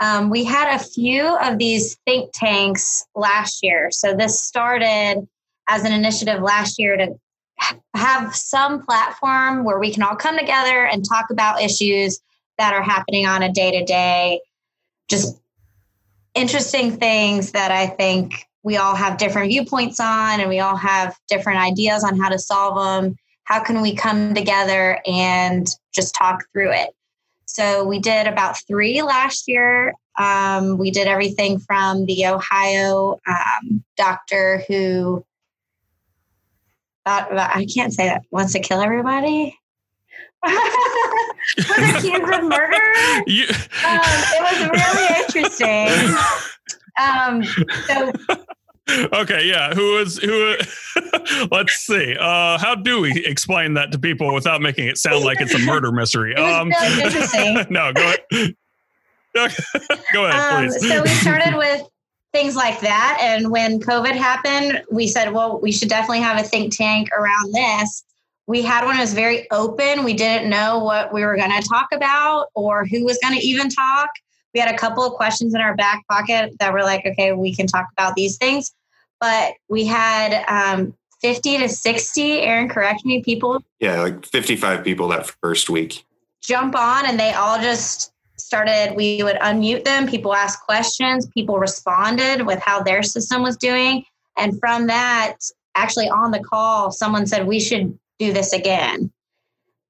[0.02, 3.90] Um, we had a few of these think tanks last year.
[3.92, 5.28] So this started
[5.68, 7.20] as an initiative last year to
[7.94, 12.22] have some platform where we can all come together and talk about issues
[12.60, 14.42] that are happening on a day to day,
[15.10, 15.42] just
[16.36, 21.18] interesting things that I think we all have different viewpoints on and we all have
[21.28, 23.16] different ideas on how to solve them.
[23.46, 26.90] How can we come together and just talk through it?
[27.46, 29.94] So we did about three last year.
[30.18, 35.26] Um, we did everything from the Ohio um, doctor who
[37.06, 39.59] thought about, I can't say that, wants to kill everybody.
[41.58, 42.78] was accused of murder.
[43.28, 43.48] You-
[43.86, 46.16] um, it was really interesting.
[47.00, 47.44] Um,
[47.88, 48.12] so
[49.14, 49.74] okay, yeah.
[49.74, 50.56] Who is who?
[51.52, 52.16] let's see.
[52.20, 55.60] Uh, how do we explain that to people without making it sound like it's a
[55.60, 56.34] murder mystery?
[56.34, 57.66] It um, really interesting.
[57.70, 58.56] no, go ahead.
[60.14, 60.88] go ahead, um, please.
[60.88, 61.88] So we started with
[62.32, 66.44] things like that, and when COVID happened, we said, well, we should definitely have a
[66.44, 68.04] think tank around this
[68.50, 70.04] we had one that was very open.
[70.04, 73.46] We didn't know what we were going to talk about or who was going to
[73.46, 74.10] even talk.
[74.56, 77.56] We had a couple of questions in our back pocket that were like, okay, we
[77.56, 78.74] can talk about these things.
[79.22, 83.62] But we had um, 50 to 60, Aaron, correct me, people.
[83.80, 86.04] Yeah, like 55 people that first week.
[86.42, 90.08] Jump on and they all just started, we would unmute them.
[90.08, 94.06] People asked questions, people responded with how their system was doing.
[94.38, 95.36] And from that,
[95.76, 99.12] actually on the call, someone said we should do this again.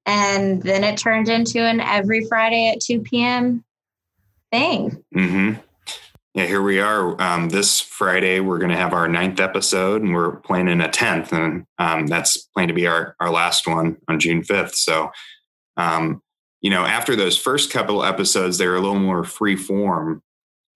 [0.06, 3.64] And then it turned into an every Friday at 2 p.m.
[4.50, 5.04] thing.
[5.14, 5.60] Mm-hmm.
[6.34, 7.20] Yeah, here we are.
[7.20, 11.32] Um, this Friday, we're going to have our ninth episode, and we're planning a tenth,
[11.32, 14.76] and um, that's planned to be our our last one on June fifth.
[14.76, 15.10] So,
[15.76, 16.22] um,
[16.60, 20.22] you know, after those first couple episodes, they were a little more free form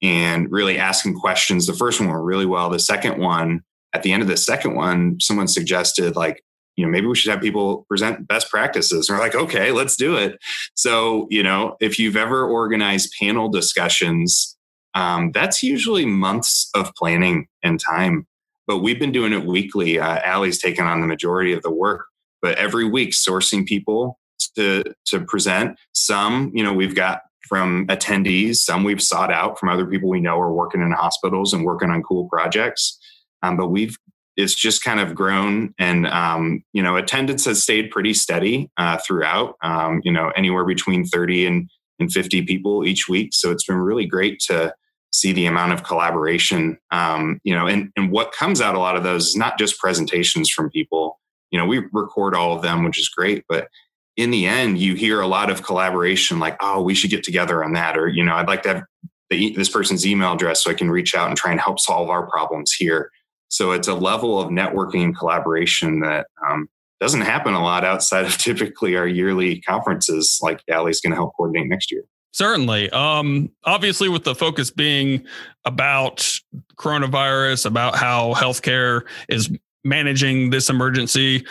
[0.02, 1.66] and really asking questions.
[1.66, 2.68] The first one went really well.
[2.68, 3.62] The second one,
[3.92, 6.42] at the end of the second one, someone suggested like,
[6.76, 9.08] you know, maybe we should have people present best practices.
[9.08, 10.38] And we're like, okay, let's do it.
[10.74, 14.56] So, you know, if you've ever organized panel discussions,
[14.94, 18.26] um, that's usually months of planning and time.
[18.66, 19.98] But we've been doing it weekly.
[19.98, 22.06] Uh, Allie's taken on the majority of the work,
[22.40, 24.18] but every week sourcing people
[24.56, 25.78] to to present.
[25.92, 28.56] Some, you know, we've got from attendees.
[28.56, 31.90] Some we've sought out from other people we know are working in hospitals and working
[31.90, 32.98] on cool projects.
[33.42, 33.98] Um, but we've
[34.36, 38.98] it's just kind of grown and um, you know attendance has stayed pretty steady uh,
[38.98, 39.56] throughout.
[39.62, 43.34] Um, you know anywhere between 30 and, and 50 people each week.
[43.34, 44.74] So it's been really great to
[45.12, 48.96] see the amount of collaboration um, you know and, and what comes out a lot
[48.96, 51.20] of those is not just presentations from people.
[51.50, 53.68] You know we record all of them which is great but
[54.16, 57.64] in the end you hear a lot of collaboration like oh we should get together
[57.64, 58.82] on that or you know i'd like to have
[59.30, 62.08] the, this person's email address so i can reach out and try and help solve
[62.10, 63.10] our problems here
[63.54, 68.24] so it's a level of networking and collaboration that um, doesn't happen a lot outside
[68.24, 72.02] of typically our yearly conferences, like Allie's going to help coordinate next year.
[72.32, 72.90] Certainly.
[72.90, 75.24] Um, obviously, with the focus being
[75.64, 76.36] about
[76.74, 81.46] coronavirus, about how healthcare is managing this emergency,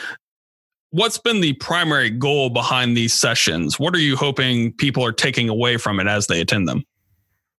[0.89, 3.79] what's been the primary goal behind these sessions?
[3.79, 6.83] What are you hoping people are taking away from it as they attend them?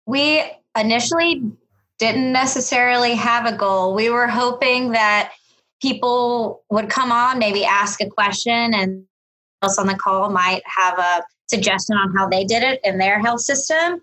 [0.05, 0.45] We
[0.79, 1.51] initially
[1.99, 3.95] didn't necessarily have a goal.
[3.95, 5.33] We were hoping that
[5.81, 9.05] people would come on, maybe ask a question, and
[9.63, 13.19] else on the call might have a suggestion on how they did it in their
[13.21, 14.01] health system.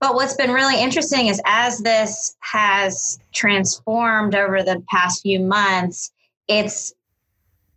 [0.00, 6.10] But what's been really interesting is as this has transformed over the past few months,
[6.48, 6.94] it's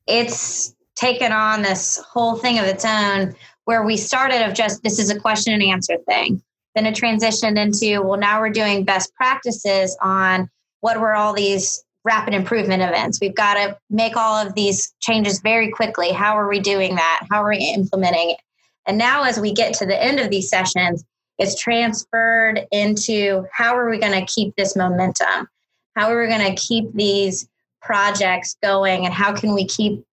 [0.07, 3.35] it's taken on this whole thing of its own
[3.65, 6.41] where we started of just this is a question and answer thing.
[6.75, 10.49] Then it transitioned into, well, now we're doing best practices on
[10.81, 13.19] what were all these rapid improvement events.
[13.21, 16.11] We've got to make all of these changes very quickly.
[16.11, 17.27] How are we doing that?
[17.31, 18.37] How are we implementing it?
[18.85, 21.05] And now, as we get to the end of these sessions,
[21.39, 25.47] it's transferred into how are we going to keep this momentum?
[25.95, 27.47] How are we going to keep these
[27.81, 29.05] projects going?
[29.05, 30.03] And how can we keep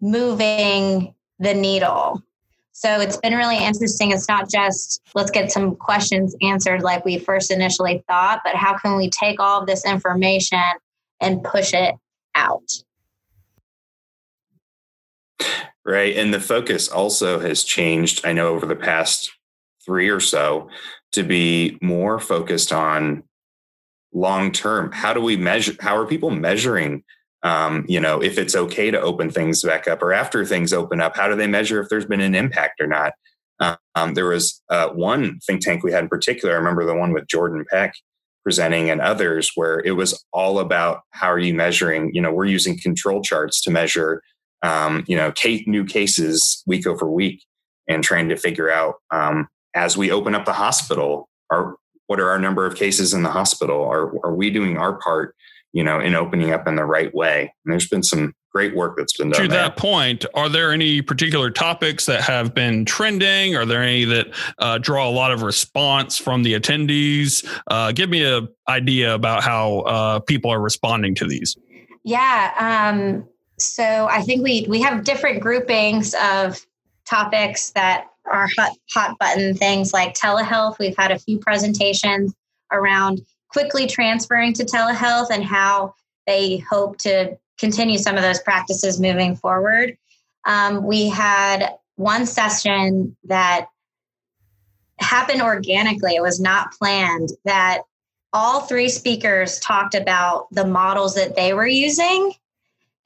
[0.00, 2.22] moving the needle?
[2.76, 4.10] So it's been really interesting.
[4.10, 8.76] It's not just let's get some questions answered like we first initially thought, but how
[8.76, 10.58] can we take all of this information
[11.20, 11.94] and push it
[12.34, 12.68] out?
[15.86, 16.16] Right.
[16.16, 19.30] And the focus also has changed, I know, over the past
[19.84, 20.68] three or so
[21.12, 23.22] to be more focused on
[24.12, 24.90] long term.
[24.90, 25.74] How do we measure?
[25.78, 27.04] How are people measuring
[27.44, 31.00] um, you know, if it's okay to open things back up or after things open
[31.00, 33.12] up, how do they measure if there's been an impact or not?
[33.94, 36.54] Um, there was uh, one think tank we had in particular.
[36.54, 37.94] I remember the one with Jordan Peck
[38.42, 42.44] presenting and others where it was all about how are you measuring, you know, we're
[42.44, 44.22] using control charts to measure,
[44.62, 47.42] um, you know, case, new cases week over week
[47.88, 51.76] and trying to figure out um, as we open up the hospital, are,
[52.06, 53.82] what are our number of cases in the hospital?
[53.82, 55.34] Are, are we doing our part
[55.74, 57.52] you know, in opening up in the right way.
[57.64, 59.42] And there's been some great work that's been done.
[59.42, 59.58] To there.
[59.58, 63.56] that point, are there any particular topics that have been trending?
[63.56, 67.44] Are there any that uh, draw a lot of response from the attendees?
[67.66, 71.56] Uh, give me an idea about how uh, people are responding to these.
[72.04, 72.52] Yeah.
[72.94, 76.64] Um, so I think we we have different groupings of
[77.04, 80.78] topics that are hot hot button things like telehealth.
[80.78, 82.32] We've had a few presentations
[82.70, 83.22] around
[83.54, 85.94] quickly transferring to telehealth and how
[86.26, 89.96] they hope to continue some of those practices moving forward.
[90.44, 93.68] Um, we had one session that
[94.98, 97.82] happened organically, it was not planned, that
[98.32, 102.32] all three speakers talked about the models that they were using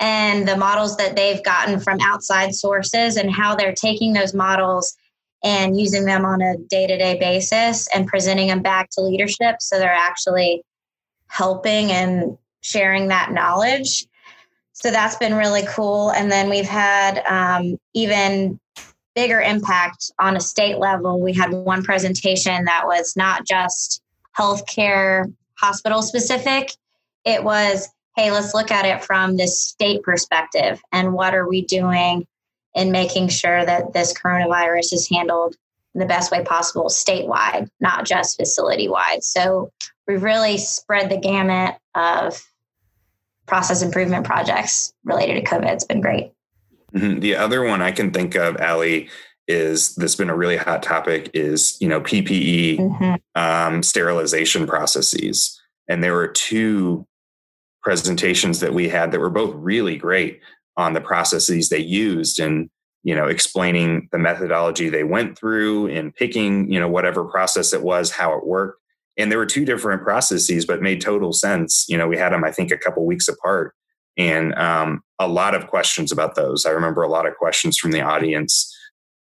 [0.01, 4.97] and the models that they've gotten from outside sources and how they're taking those models
[5.43, 9.57] and using them on a day to day basis and presenting them back to leadership
[9.61, 10.63] so they're actually
[11.29, 14.07] helping and sharing that knowledge.
[14.73, 16.11] So that's been really cool.
[16.11, 18.59] And then we've had um, even
[19.15, 21.21] bigger impact on a state level.
[21.21, 24.03] We had one presentation that was not just
[24.37, 26.73] healthcare hospital specific,
[27.25, 31.63] it was hey, let's look at it from this state perspective and what are we
[31.63, 32.27] doing
[32.75, 35.57] in making sure that this coronavirus is handled
[35.95, 39.25] in the best way possible statewide, not just facility wide.
[39.25, 39.73] So
[40.07, 42.41] we've really spread the gamut of
[43.47, 45.73] process improvement projects related to COVID.
[45.73, 46.33] It's been great.
[46.95, 47.21] Mm-hmm.
[47.21, 49.09] The other one I can think of, Allie,
[49.47, 53.15] is that's been a really hot topic is you know PPE mm-hmm.
[53.35, 57.07] um, sterilization processes, and there were two
[57.83, 60.41] presentations that we had that were both really great
[60.79, 62.71] on the processes they used and
[63.03, 67.83] you know explaining the methodology they went through and picking you know whatever process it
[67.83, 68.81] was how it worked.
[69.19, 71.85] And there were two different processes but made total sense.
[71.89, 73.75] You know we had them i think a couple weeks apart.
[74.17, 76.67] And um, a lot of questions about those.
[76.67, 78.75] I remember a lot of questions from the audience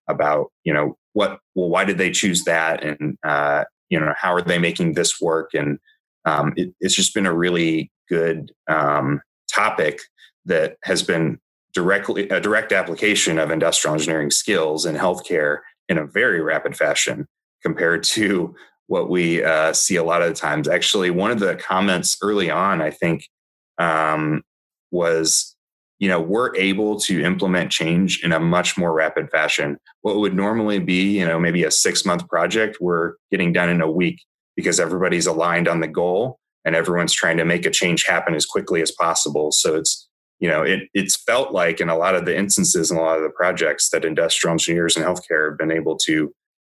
[0.08, 2.84] about you know what well why did they choose that?
[2.84, 5.50] And uh, you know how are they making this work?
[5.54, 5.78] And
[6.26, 9.20] um, it, it's just been a really good um,
[9.52, 10.00] topic
[10.44, 11.38] that has been
[11.76, 15.58] directly a direct application of industrial engineering skills in healthcare
[15.90, 17.28] in a very rapid fashion
[17.62, 18.54] compared to
[18.86, 20.68] what we uh, see a lot of the times.
[20.68, 23.28] Actually, one of the comments early on, I think,
[23.76, 24.42] um,
[24.90, 25.54] was,
[25.98, 29.76] you know, we're able to implement change in a much more rapid fashion.
[30.00, 33.82] What would normally be, you know, maybe a six month project, we're getting done in
[33.82, 34.22] a week
[34.56, 38.46] because everybody's aligned on the goal and everyone's trying to make a change happen as
[38.46, 39.52] quickly as possible.
[39.52, 40.05] So it's
[40.38, 43.16] you know, it, it's felt like in a lot of the instances and a lot
[43.16, 46.32] of the projects that industrial engineers and healthcare have been able to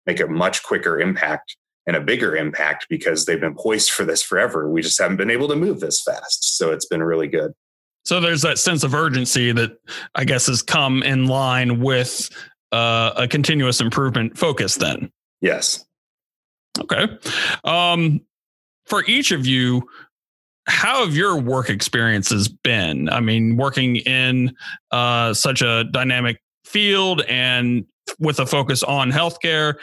[0.06, 1.56] make a much quicker impact
[1.86, 4.70] and a bigger impact because they've been poised for this forever.
[4.70, 6.56] We just haven't been able to move this fast.
[6.56, 7.52] So it's been really good.
[8.04, 9.78] So there's that sense of urgency that
[10.14, 12.30] I guess has come in line with
[12.72, 15.10] uh, a continuous improvement focus then.
[15.40, 15.84] Yes.
[16.78, 17.06] Okay.
[17.64, 18.20] Um,
[18.86, 19.88] for each of you,
[20.68, 23.08] how have your work experiences been?
[23.08, 24.54] I mean, working in
[24.90, 27.86] uh, such a dynamic field and
[28.18, 29.74] with a focus on healthcare,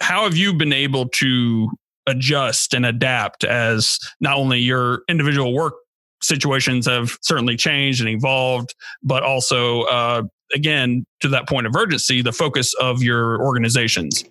[0.00, 1.70] how have you been able to
[2.06, 5.74] adjust and adapt as not only your individual work
[6.22, 10.22] situations have certainly changed and evolved, but also, uh,
[10.54, 14.24] again, to that point of urgency, the focus of your organizations.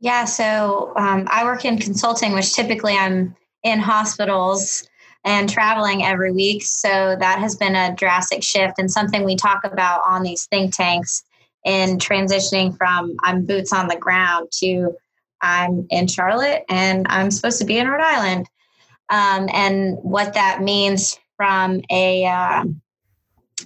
[0.00, 3.34] Yeah, so um, I work in consulting, which typically I'm
[3.64, 4.86] in hospitals
[5.24, 6.62] and traveling every week.
[6.62, 10.74] So that has been a drastic shift and something we talk about on these think
[10.74, 11.24] tanks
[11.64, 14.94] in transitioning from I'm boots on the ground to
[15.40, 18.48] I'm in Charlotte and I'm supposed to be in Rhode Island.
[19.10, 22.64] Um, and what that means from a uh,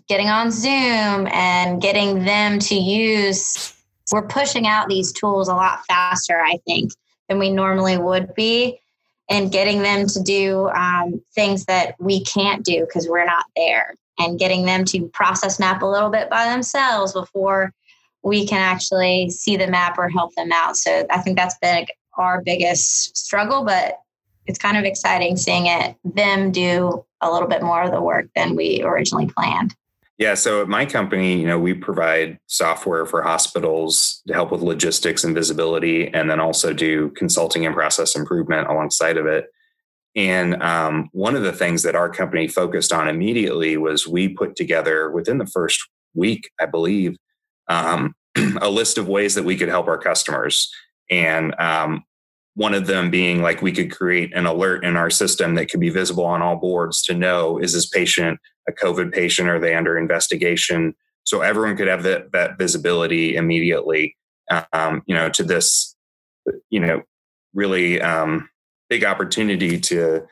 [0.09, 3.75] getting on Zoom and getting them to use,
[4.13, 6.93] we're pushing out these tools a lot faster, I think,
[7.29, 8.81] than we normally would be
[9.29, 13.95] and getting them to do um, things that we can't do because we're not there
[14.18, 17.72] and getting them to process map a little bit by themselves before
[18.22, 20.76] we can actually see the map or help them out.
[20.76, 24.01] So i think that's been our biggest struggle but
[24.47, 28.26] it's kind of exciting seeing it them do a little bit more of the work
[28.35, 29.74] than we originally planned
[30.19, 34.62] yeah, so at my company, you know, we provide software for hospitals to help with
[34.62, 39.47] logistics and visibility, and then also do consulting and process improvement alongside of it.
[40.16, 44.57] And um, one of the things that our company focused on immediately was we put
[44.57, 45.81] together within the first
[46.14, 47.16] week, I believe,
[47.69, 48.14] um,
[48.61, 50.69] a list of ways that we could help our customers.
[51.09, 52.03] And um,
[52.55, 55.79] one of them being like we could create an alert in our system that could
[55.79, 59.49] be visible on all boards to know is this patient a COVID patient?
[59.49, 60.95] Are they under investigation?
[61.25, 64.16] So everyone could have that, that visibility immediately,
[64.73, 65.97] um, you know, to this,
[66.71, 67.03] you know,
[67.55, 68.49] really um,
[68.89, 70.27] big opportunity to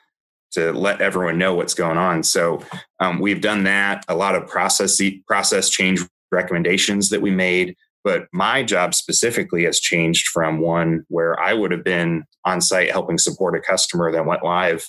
[0.53, 2.22] to let everyone know what's going on.
[2.22, 2.62] So
[3.01, 4.05] um, we've done that.
[4.09, 6.01] A lot of process process change
[6.32, 7.76] recommendations that we made.
[8.05, 12.91] But my job specifically has changed from one where I would have been on site
[12.91, 14.89] helping support a customer that went live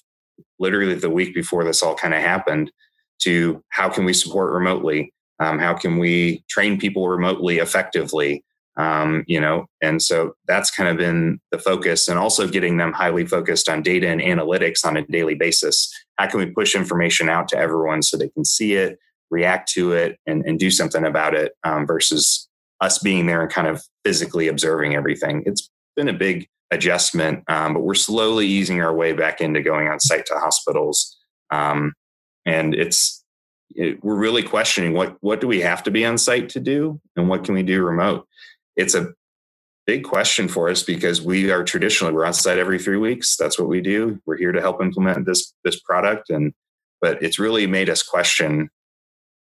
[0.59, 2.71] literally the week before this all kind of happened
[3.19, 5.13] to how can we support remotely?
[5.39, 8.43] Um, how can we train people remotely effectively?
[8.77, 12.93] Um, you know, and so that's kind of been the focus, and also getting them
[12.93, 15.91] highly focused on data and analytics on a daily basis.
[16.17, 18.99] How can we push information out to everyone so they can see it,
[19.31, 22.47] react to it, and, and do something about it um, versus
[22.79, 25.41] us being there and kind of physically observing everything?
[25.47, 29.87] It's been a big adjustment, um, but we're slowly easing our way back into going
[29.87, 31.17] on site to hospitals.
[31.49, 31.93] Um,
[32.47, 33.23] and it's
[33.75, 36.99] it, we're really questioning what what do we have to be on site to do
[37.15, 38.25] and what can we do remote?
[38.75, 39.13] It's a
[39.85, 43.35] big question for us because we are traditionally we're on site every three weeks.
[43.37, 44.19] That's what we do.
[44.25, 46.29] We're here to help implement this this product.
[46.29, 46.53] And
[47.01, 48.69] but it's really made us question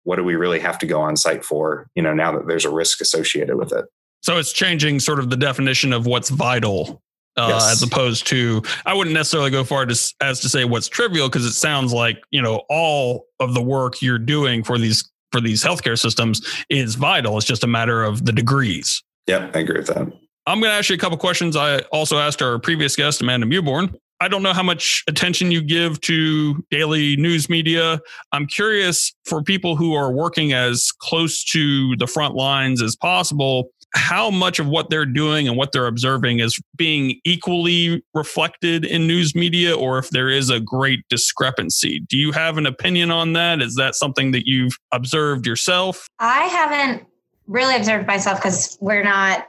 [0.02, 2.64] what do we really have to go on site for you know now that there's
[2.64, 3.84] a risk associated with it.
[4.22, 7.00] So it's changing sort of the definition of what's vital
[7.36, 7.72] uh, yes.
[7.72, 11.44] as opposed to I wouldn't necessarily go far as, as to say what's trivial because
[11.44, 15.62] it sounds like you know all of the work you're doing for these for these
[15.62, 17.36] healthcare systems is vital.
[17.36, 19.02] It's just a matter of the degrees.
[19.26, 20.12] Yep, I agree with that.
[20.46, 21.54] I'm going to ask you a couple questions.
[21.54, 23.94] I also asked our previous guest Amanda Mewborn.
[24.22, 28.00] I don't know how much attention you give to daily news media.
[28.32, 33.70] I'm curious for people who are working as close to the front lines as possible
[33.94, 39.06] how much of what they're doing and what they're observing is being equally reflected in
[39.06, 42.00] news media or if there is a great discrepancy.
[42.08, 43.60] Do you have an opinion on that?
[43.60, 46.06] Is that something that you've observed yourself?
[46.18, 47.06] I haven't
[47.46, 49.48] really observed myself because we're not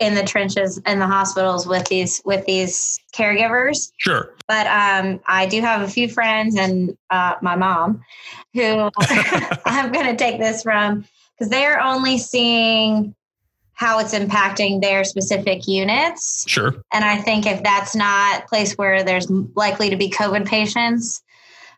[0.00, 3.92] in the trenches in the hospitals with these with these caregivers.
[3.98, 4.34] Sure.
[4.48, 8.02] But um, I do have a few friends and uh, my mom
[8.54, 8.90] who
[9.66, 11.04] I'm going to take this from
[11.38, 13.14] because they're only seeing
[13.80, 16.44] how it's impacting their specific units.
[16.46, 16.74] Sure.
[16.92, 21.22] And I think if that's not a place where there's likely to be COVID patients,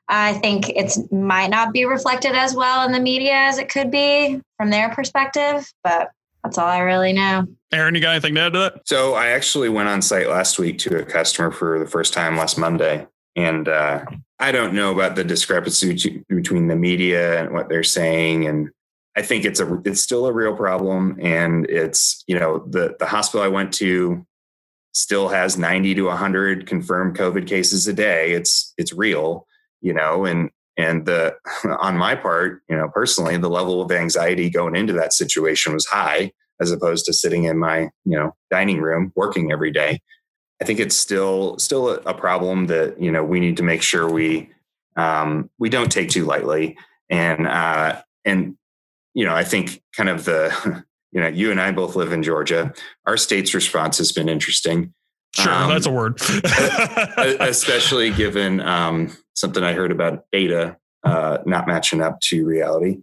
[0.09, 3.92] I think it might not be reflected as well in the media as it could
[3.92, 5.72] be from their perspective.
[5.84, 6.11] But
[6.42, 7.46] that's all I really know.
[7.72, 8.80] Aaron, you got anything to add to that?
[8.84, 12.36] So I actually went on site last week to a customer for the first time
[12.36, 13.07] last Monday.
[13.36, 14.05] And uh,
[14.40, 18.70] I don't know about the discrepancy between the media and what they're saying and
[19.16, 23.06] I think it's a it's still a real problem, and it's you know the the
[23.06, 24.26] hospital I went to
[24.94, 28.32] still has 90 to 100 confirmed COVID cases a day.
[28.32, 29.46] It's it's real,
[29.80, 31.34] you know, and and the
[31.80, 35.86] on my part, you know, personally, the level of anxiety going into that situation was
[35.86, 40.00] high as opposed to sitting in my you know dining room working every day.
[40.60, 44.08] I think it's still still a, problem that you know we need to make sure
[44.08, 44.50] we
[44.96, 46.76] um, we don't take too lightly
[47.10, 48.56] and uh, and
[49.14, 52.22] you know, I think kind of the, you know, you and I both live in
[52.22, 52.72] Georgia.
[53.06, 54.94] Our state's response has been interesting.
[55.34, 56.20] Sure, um, that's a word.
[57.40, 62.98] especially given um, something I heard about data uh, not matching up to reality.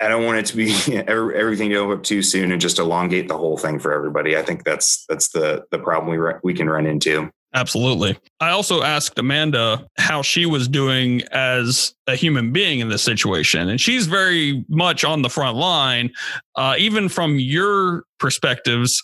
[0.00, 0.72] I don't want it to be
[1.06, 4.36] everything to go up too soon and just elongate the whole thing for everybody.
[4.36, 7.30] I think that's that's the the problem we re- we can run into.
[7.54, 8.18] Absolutely.
[8.40, 13.68] I also asked Amanda how she was doing as a human being in this situation,
[13.68, 16.10] and she's very much on the front line.
[16.56, 19.00] Uh, even from your perspectives,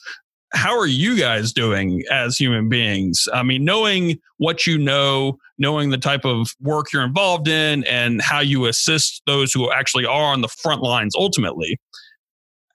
[0.53, 3.29] how are you guys doing as human beings?
[3.33, 8.21] I mean, knowing what you know, knowing the type of work you're involved in, and
[8.21, 11.79] how you assist those who actually are on the front lines ultimately.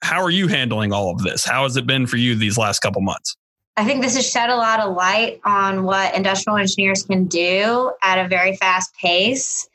[0.02, 1.44] How are you handling all of this?
[1.44, 3.36] How has it been for you these last couple months?
[3.76, 7.92] I think this has shed a lot of light on what industrial engineers can do
[8.02, 9.68] at a very fast pace.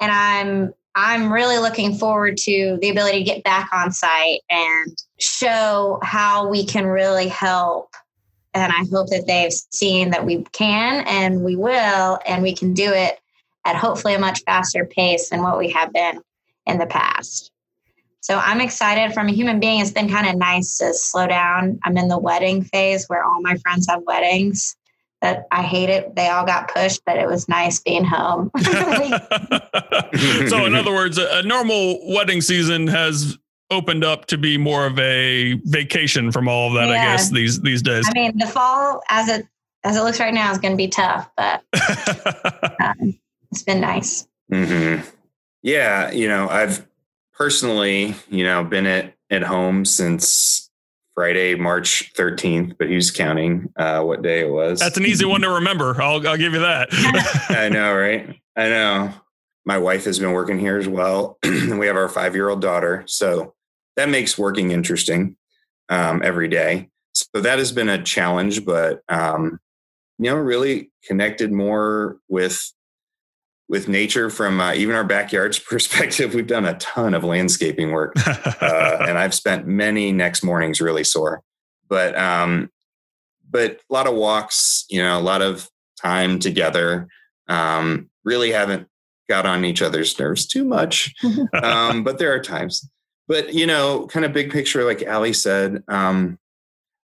[0.00, 4.96] And I'm I'm really looking forward to the ability to get back on site and
[5.18, 7.94] show how we can really help.
[8.54, 12.74] And I hope that they've seen that we can and we will, and we can
[12.74, 13.20] do it
[13.64, 16.20] at hopefully a much faster pace than what we have been
[16.66, 17.52] in the past.
[18.20, 19.80] So I'm excited from a human being.
[19.80, 21.78] It's been kind of nice to slow down.
[21.84, 24.76] I'm in the wedding phase where all my friends have weddings
[25.20, 26.14] that I hate it.
[26.14, 28.50] They all got pushed, but it was nice being home.
[30.48, 33.38] so, in other words, a, a normal wedding season has
[33.70, 36.88] opened up to be more of a vacation from all of that.
[36.88, 36.94] Yeah.
[36.94, 38.06] I guess these these days.
[38.08, 39.46] I mean, the fall as it
[39.84, 41.62] as it looks right now is going to be tough, but
[42.82, 43.18] um,
[43.50, 44.26] it's been nice.
[44.52, 45.08] Mm-hmm.
[45.62, 46.86] Yeah, you know, I've
[47.38, 50.70] personally, you know, been at at home since
[51.14, 54.80] Friday, March 13th, but who's counting uh, what day it was?
[54.80, 56.00] That's an easy one to remember.
[56.00, 56.88] I'll, I'll give you that.
[57.50, 58.36] I know, right?
[58.56, 59.12] I know.
[59.64, 61.38] My wife has been working here as well.
[61.44, 63.04] we have our five year old daughter.
[63.06, 63.54] So
[63.96, 65.36] that makes working interesting
[65.88, 66.88] um, every day.
[67.12, 69.58] So that has been a challenge, but, um,
[70.18, 72.72] you know, really connected more with
[73.68, 78.14] with nature from uh, even our backyard's perspective we've done a ton of landscaping work.
[78.60, 81.42] Uh, and i've spent many next mornings really sore.
[81.88, 82.70] But um
[83.48, 85.68] but a lot of walks you know a lot of
[86.00, 87.08] time together
[87.48, 88.88] um really haven't
[89.28, 91.14] got on each other's nerves too much.
[91.62, 92.88] Um but there are times.
[93.28, 96.38] But you know kind of big picture like Allie said um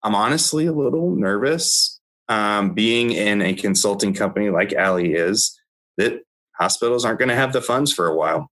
[0.03, 1.99] i'm honestly a little nervous
[2.29, 5.59] um being in a consulting company like Allie is
[5.97, 6.21] that
[6.61, 8.49] hospitals aren't going to have the funds for a while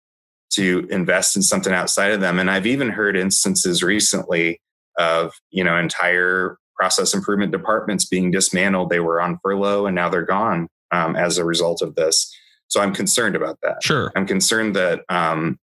[0.51, 2.39] to invest in something outside of them.
[2.39, 4.59] And I've even heard instances recently
[4.97, 8.89] of, you know, entire process improvement departments being dismantled.
[8.89, 12.35] They were on furlough and now they're gone um, as a result of this.
[12.67, 13.83] So I'm concerned about that.
[13.83, 14.11] Sure.
[14.15, 15.59] I'm concerned that, um,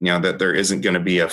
[0.00, 1.30] you know, that there isn't going to be a,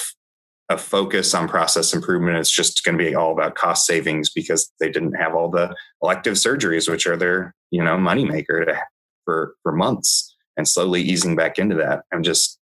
[0.69, 2.37] a focus on process improvement.
[2.37, 5.75] It's just going to be all about cost savings because they didn't have all the
[6.03, 8.79] elective surgeries, which are their, you know, moneymaker to,
[9.25, 12.03] for, for months and slowly easing back into that.
[12.11, 12.59] I'm just,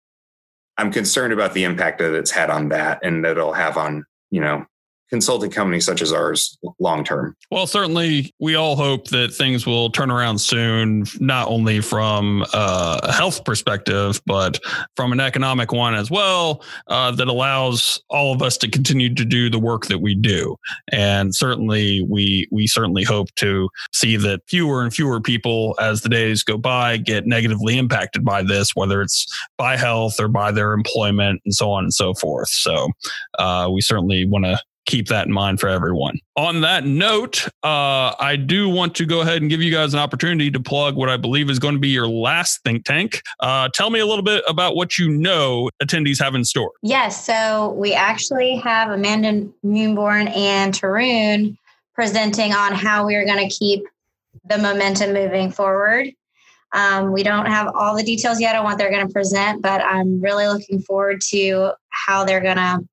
[0.77, 4.05] I'm concerned about the impact that it's had on that and that it'll have on,
[4.29, 4.65] you know,
[5.09, 7.35] consulting companies such as ours long term?
[7.51, 13.11] Well, certainly we all hope that things will turn around soon, not only from a
[13.11, 14.59] health perspective, but
[14.95, 19.25] from an economic one as well, uh, that allows all of us to continue to
[19.25, 20.55] do the work that we do.
[20.91, 26.09] And certainly we we certainly hope to see that fewer and fewer people as the
[26.09, 29.25] days go by get negatively impacted by this, whether it's
[29.57, 32.49] by health or by their employment and so on and so forth.
[32.49, 32.89] So
[33.39, 36.17] uh, we certainly want to keep that in mind for everyone.
[36.35, 39.99] On that note, uh, I do want to go ahead and give you guys an
[39.99, 43.21] opportunity to plug what I believe is going to be your last think tank.
[43.39, 46.71] Uh, tell me a little bit about what you know attendees have in store.
[46.81, 51.57] Yes, so we actually have Amanda Mewborn and Tarun
[51.93, 53.83] presenting on how we are going to keep
[54.45, 56.07] the momentum moving forward.
[56.73, 59.81] Um, we don't have all the details yet on what they're going to present, but
[59.81, 62.85] I'm really looking forward to how they're going to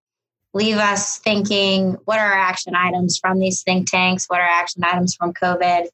[0.54, 4.26] leave us thinking what are our action items from these think tanks?
[4.28, 5.88] What are action items from COVID?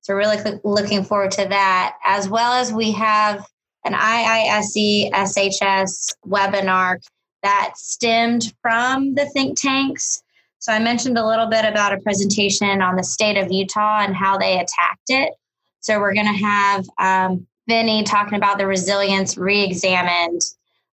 [0.00, 3.46] So, really looking forward to that, as well as we have
[3.84, 6.96] an IISE SHS webinar
[7.42, 10.22] that stemmed from the think tanks.
[10.58, 14.16] So, I mentioned a little bit about a presentation on the state of Utah and
[14.16, 15.34] how they attacked it.
[15.80, 20.40] So, we're going to have um, Vinny talking about the resilience re examined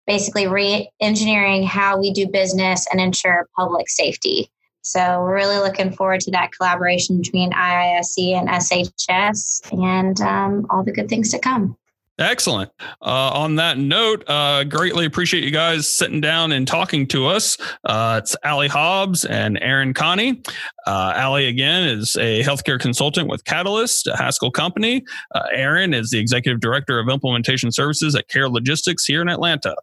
[0.08, 4.50] basically re engineering how we do business and ensure public safety.
[4.82, 10.84] So we're really looking forward to that collaboration between IISE and SHS and um, all
[10.84, 11.76] the good things to come.
[12.18, 12.72] Excellent.
[13.02, 17.58] Uh, on that note, uh, greatly appreciate you guys sitting down and talking to us.
[17.84, 20.42] Uh, it's Allie Hobbs and Aaron Connie.
[20.88, 25.04] Uh, Allie, again, is a healthcare consultant with Catalyst, a Haskell company.
[25.34, 29.76] Uh, Aaron is the executive director of implementation services at Care Logistics here in Atlanta.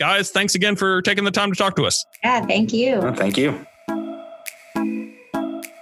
[0.00, 2.06] Guys, thanks again for taking the time to talk to us.
[2.22, 3.00] Yeah, thank you.
[3.00, 3.66] Well, thank you.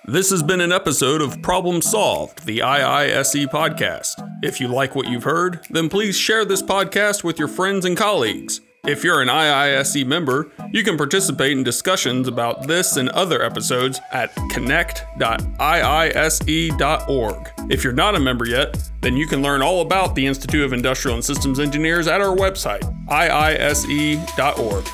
[0.06, 4.14] This has been an episode of Problem Solved, the IISE podcast.
[4.42, 7.96] If you like what you've heard, then please share this podcast with your friends and
[7.96, 8.60] colleagues.
[8.86, 14.00] If you're an IISE member, you can participate in discussions about this and other episodes
[14.12, 17.50] at connect.iise.org.
[17.68, 20.72] If you're not a member yet, then you can learn all about the Institute of
[20.72, 24.84] Industrial and Systems Engineers at our website, iise.org.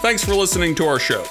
[0.00, 1.22] Thanks for listening to our show.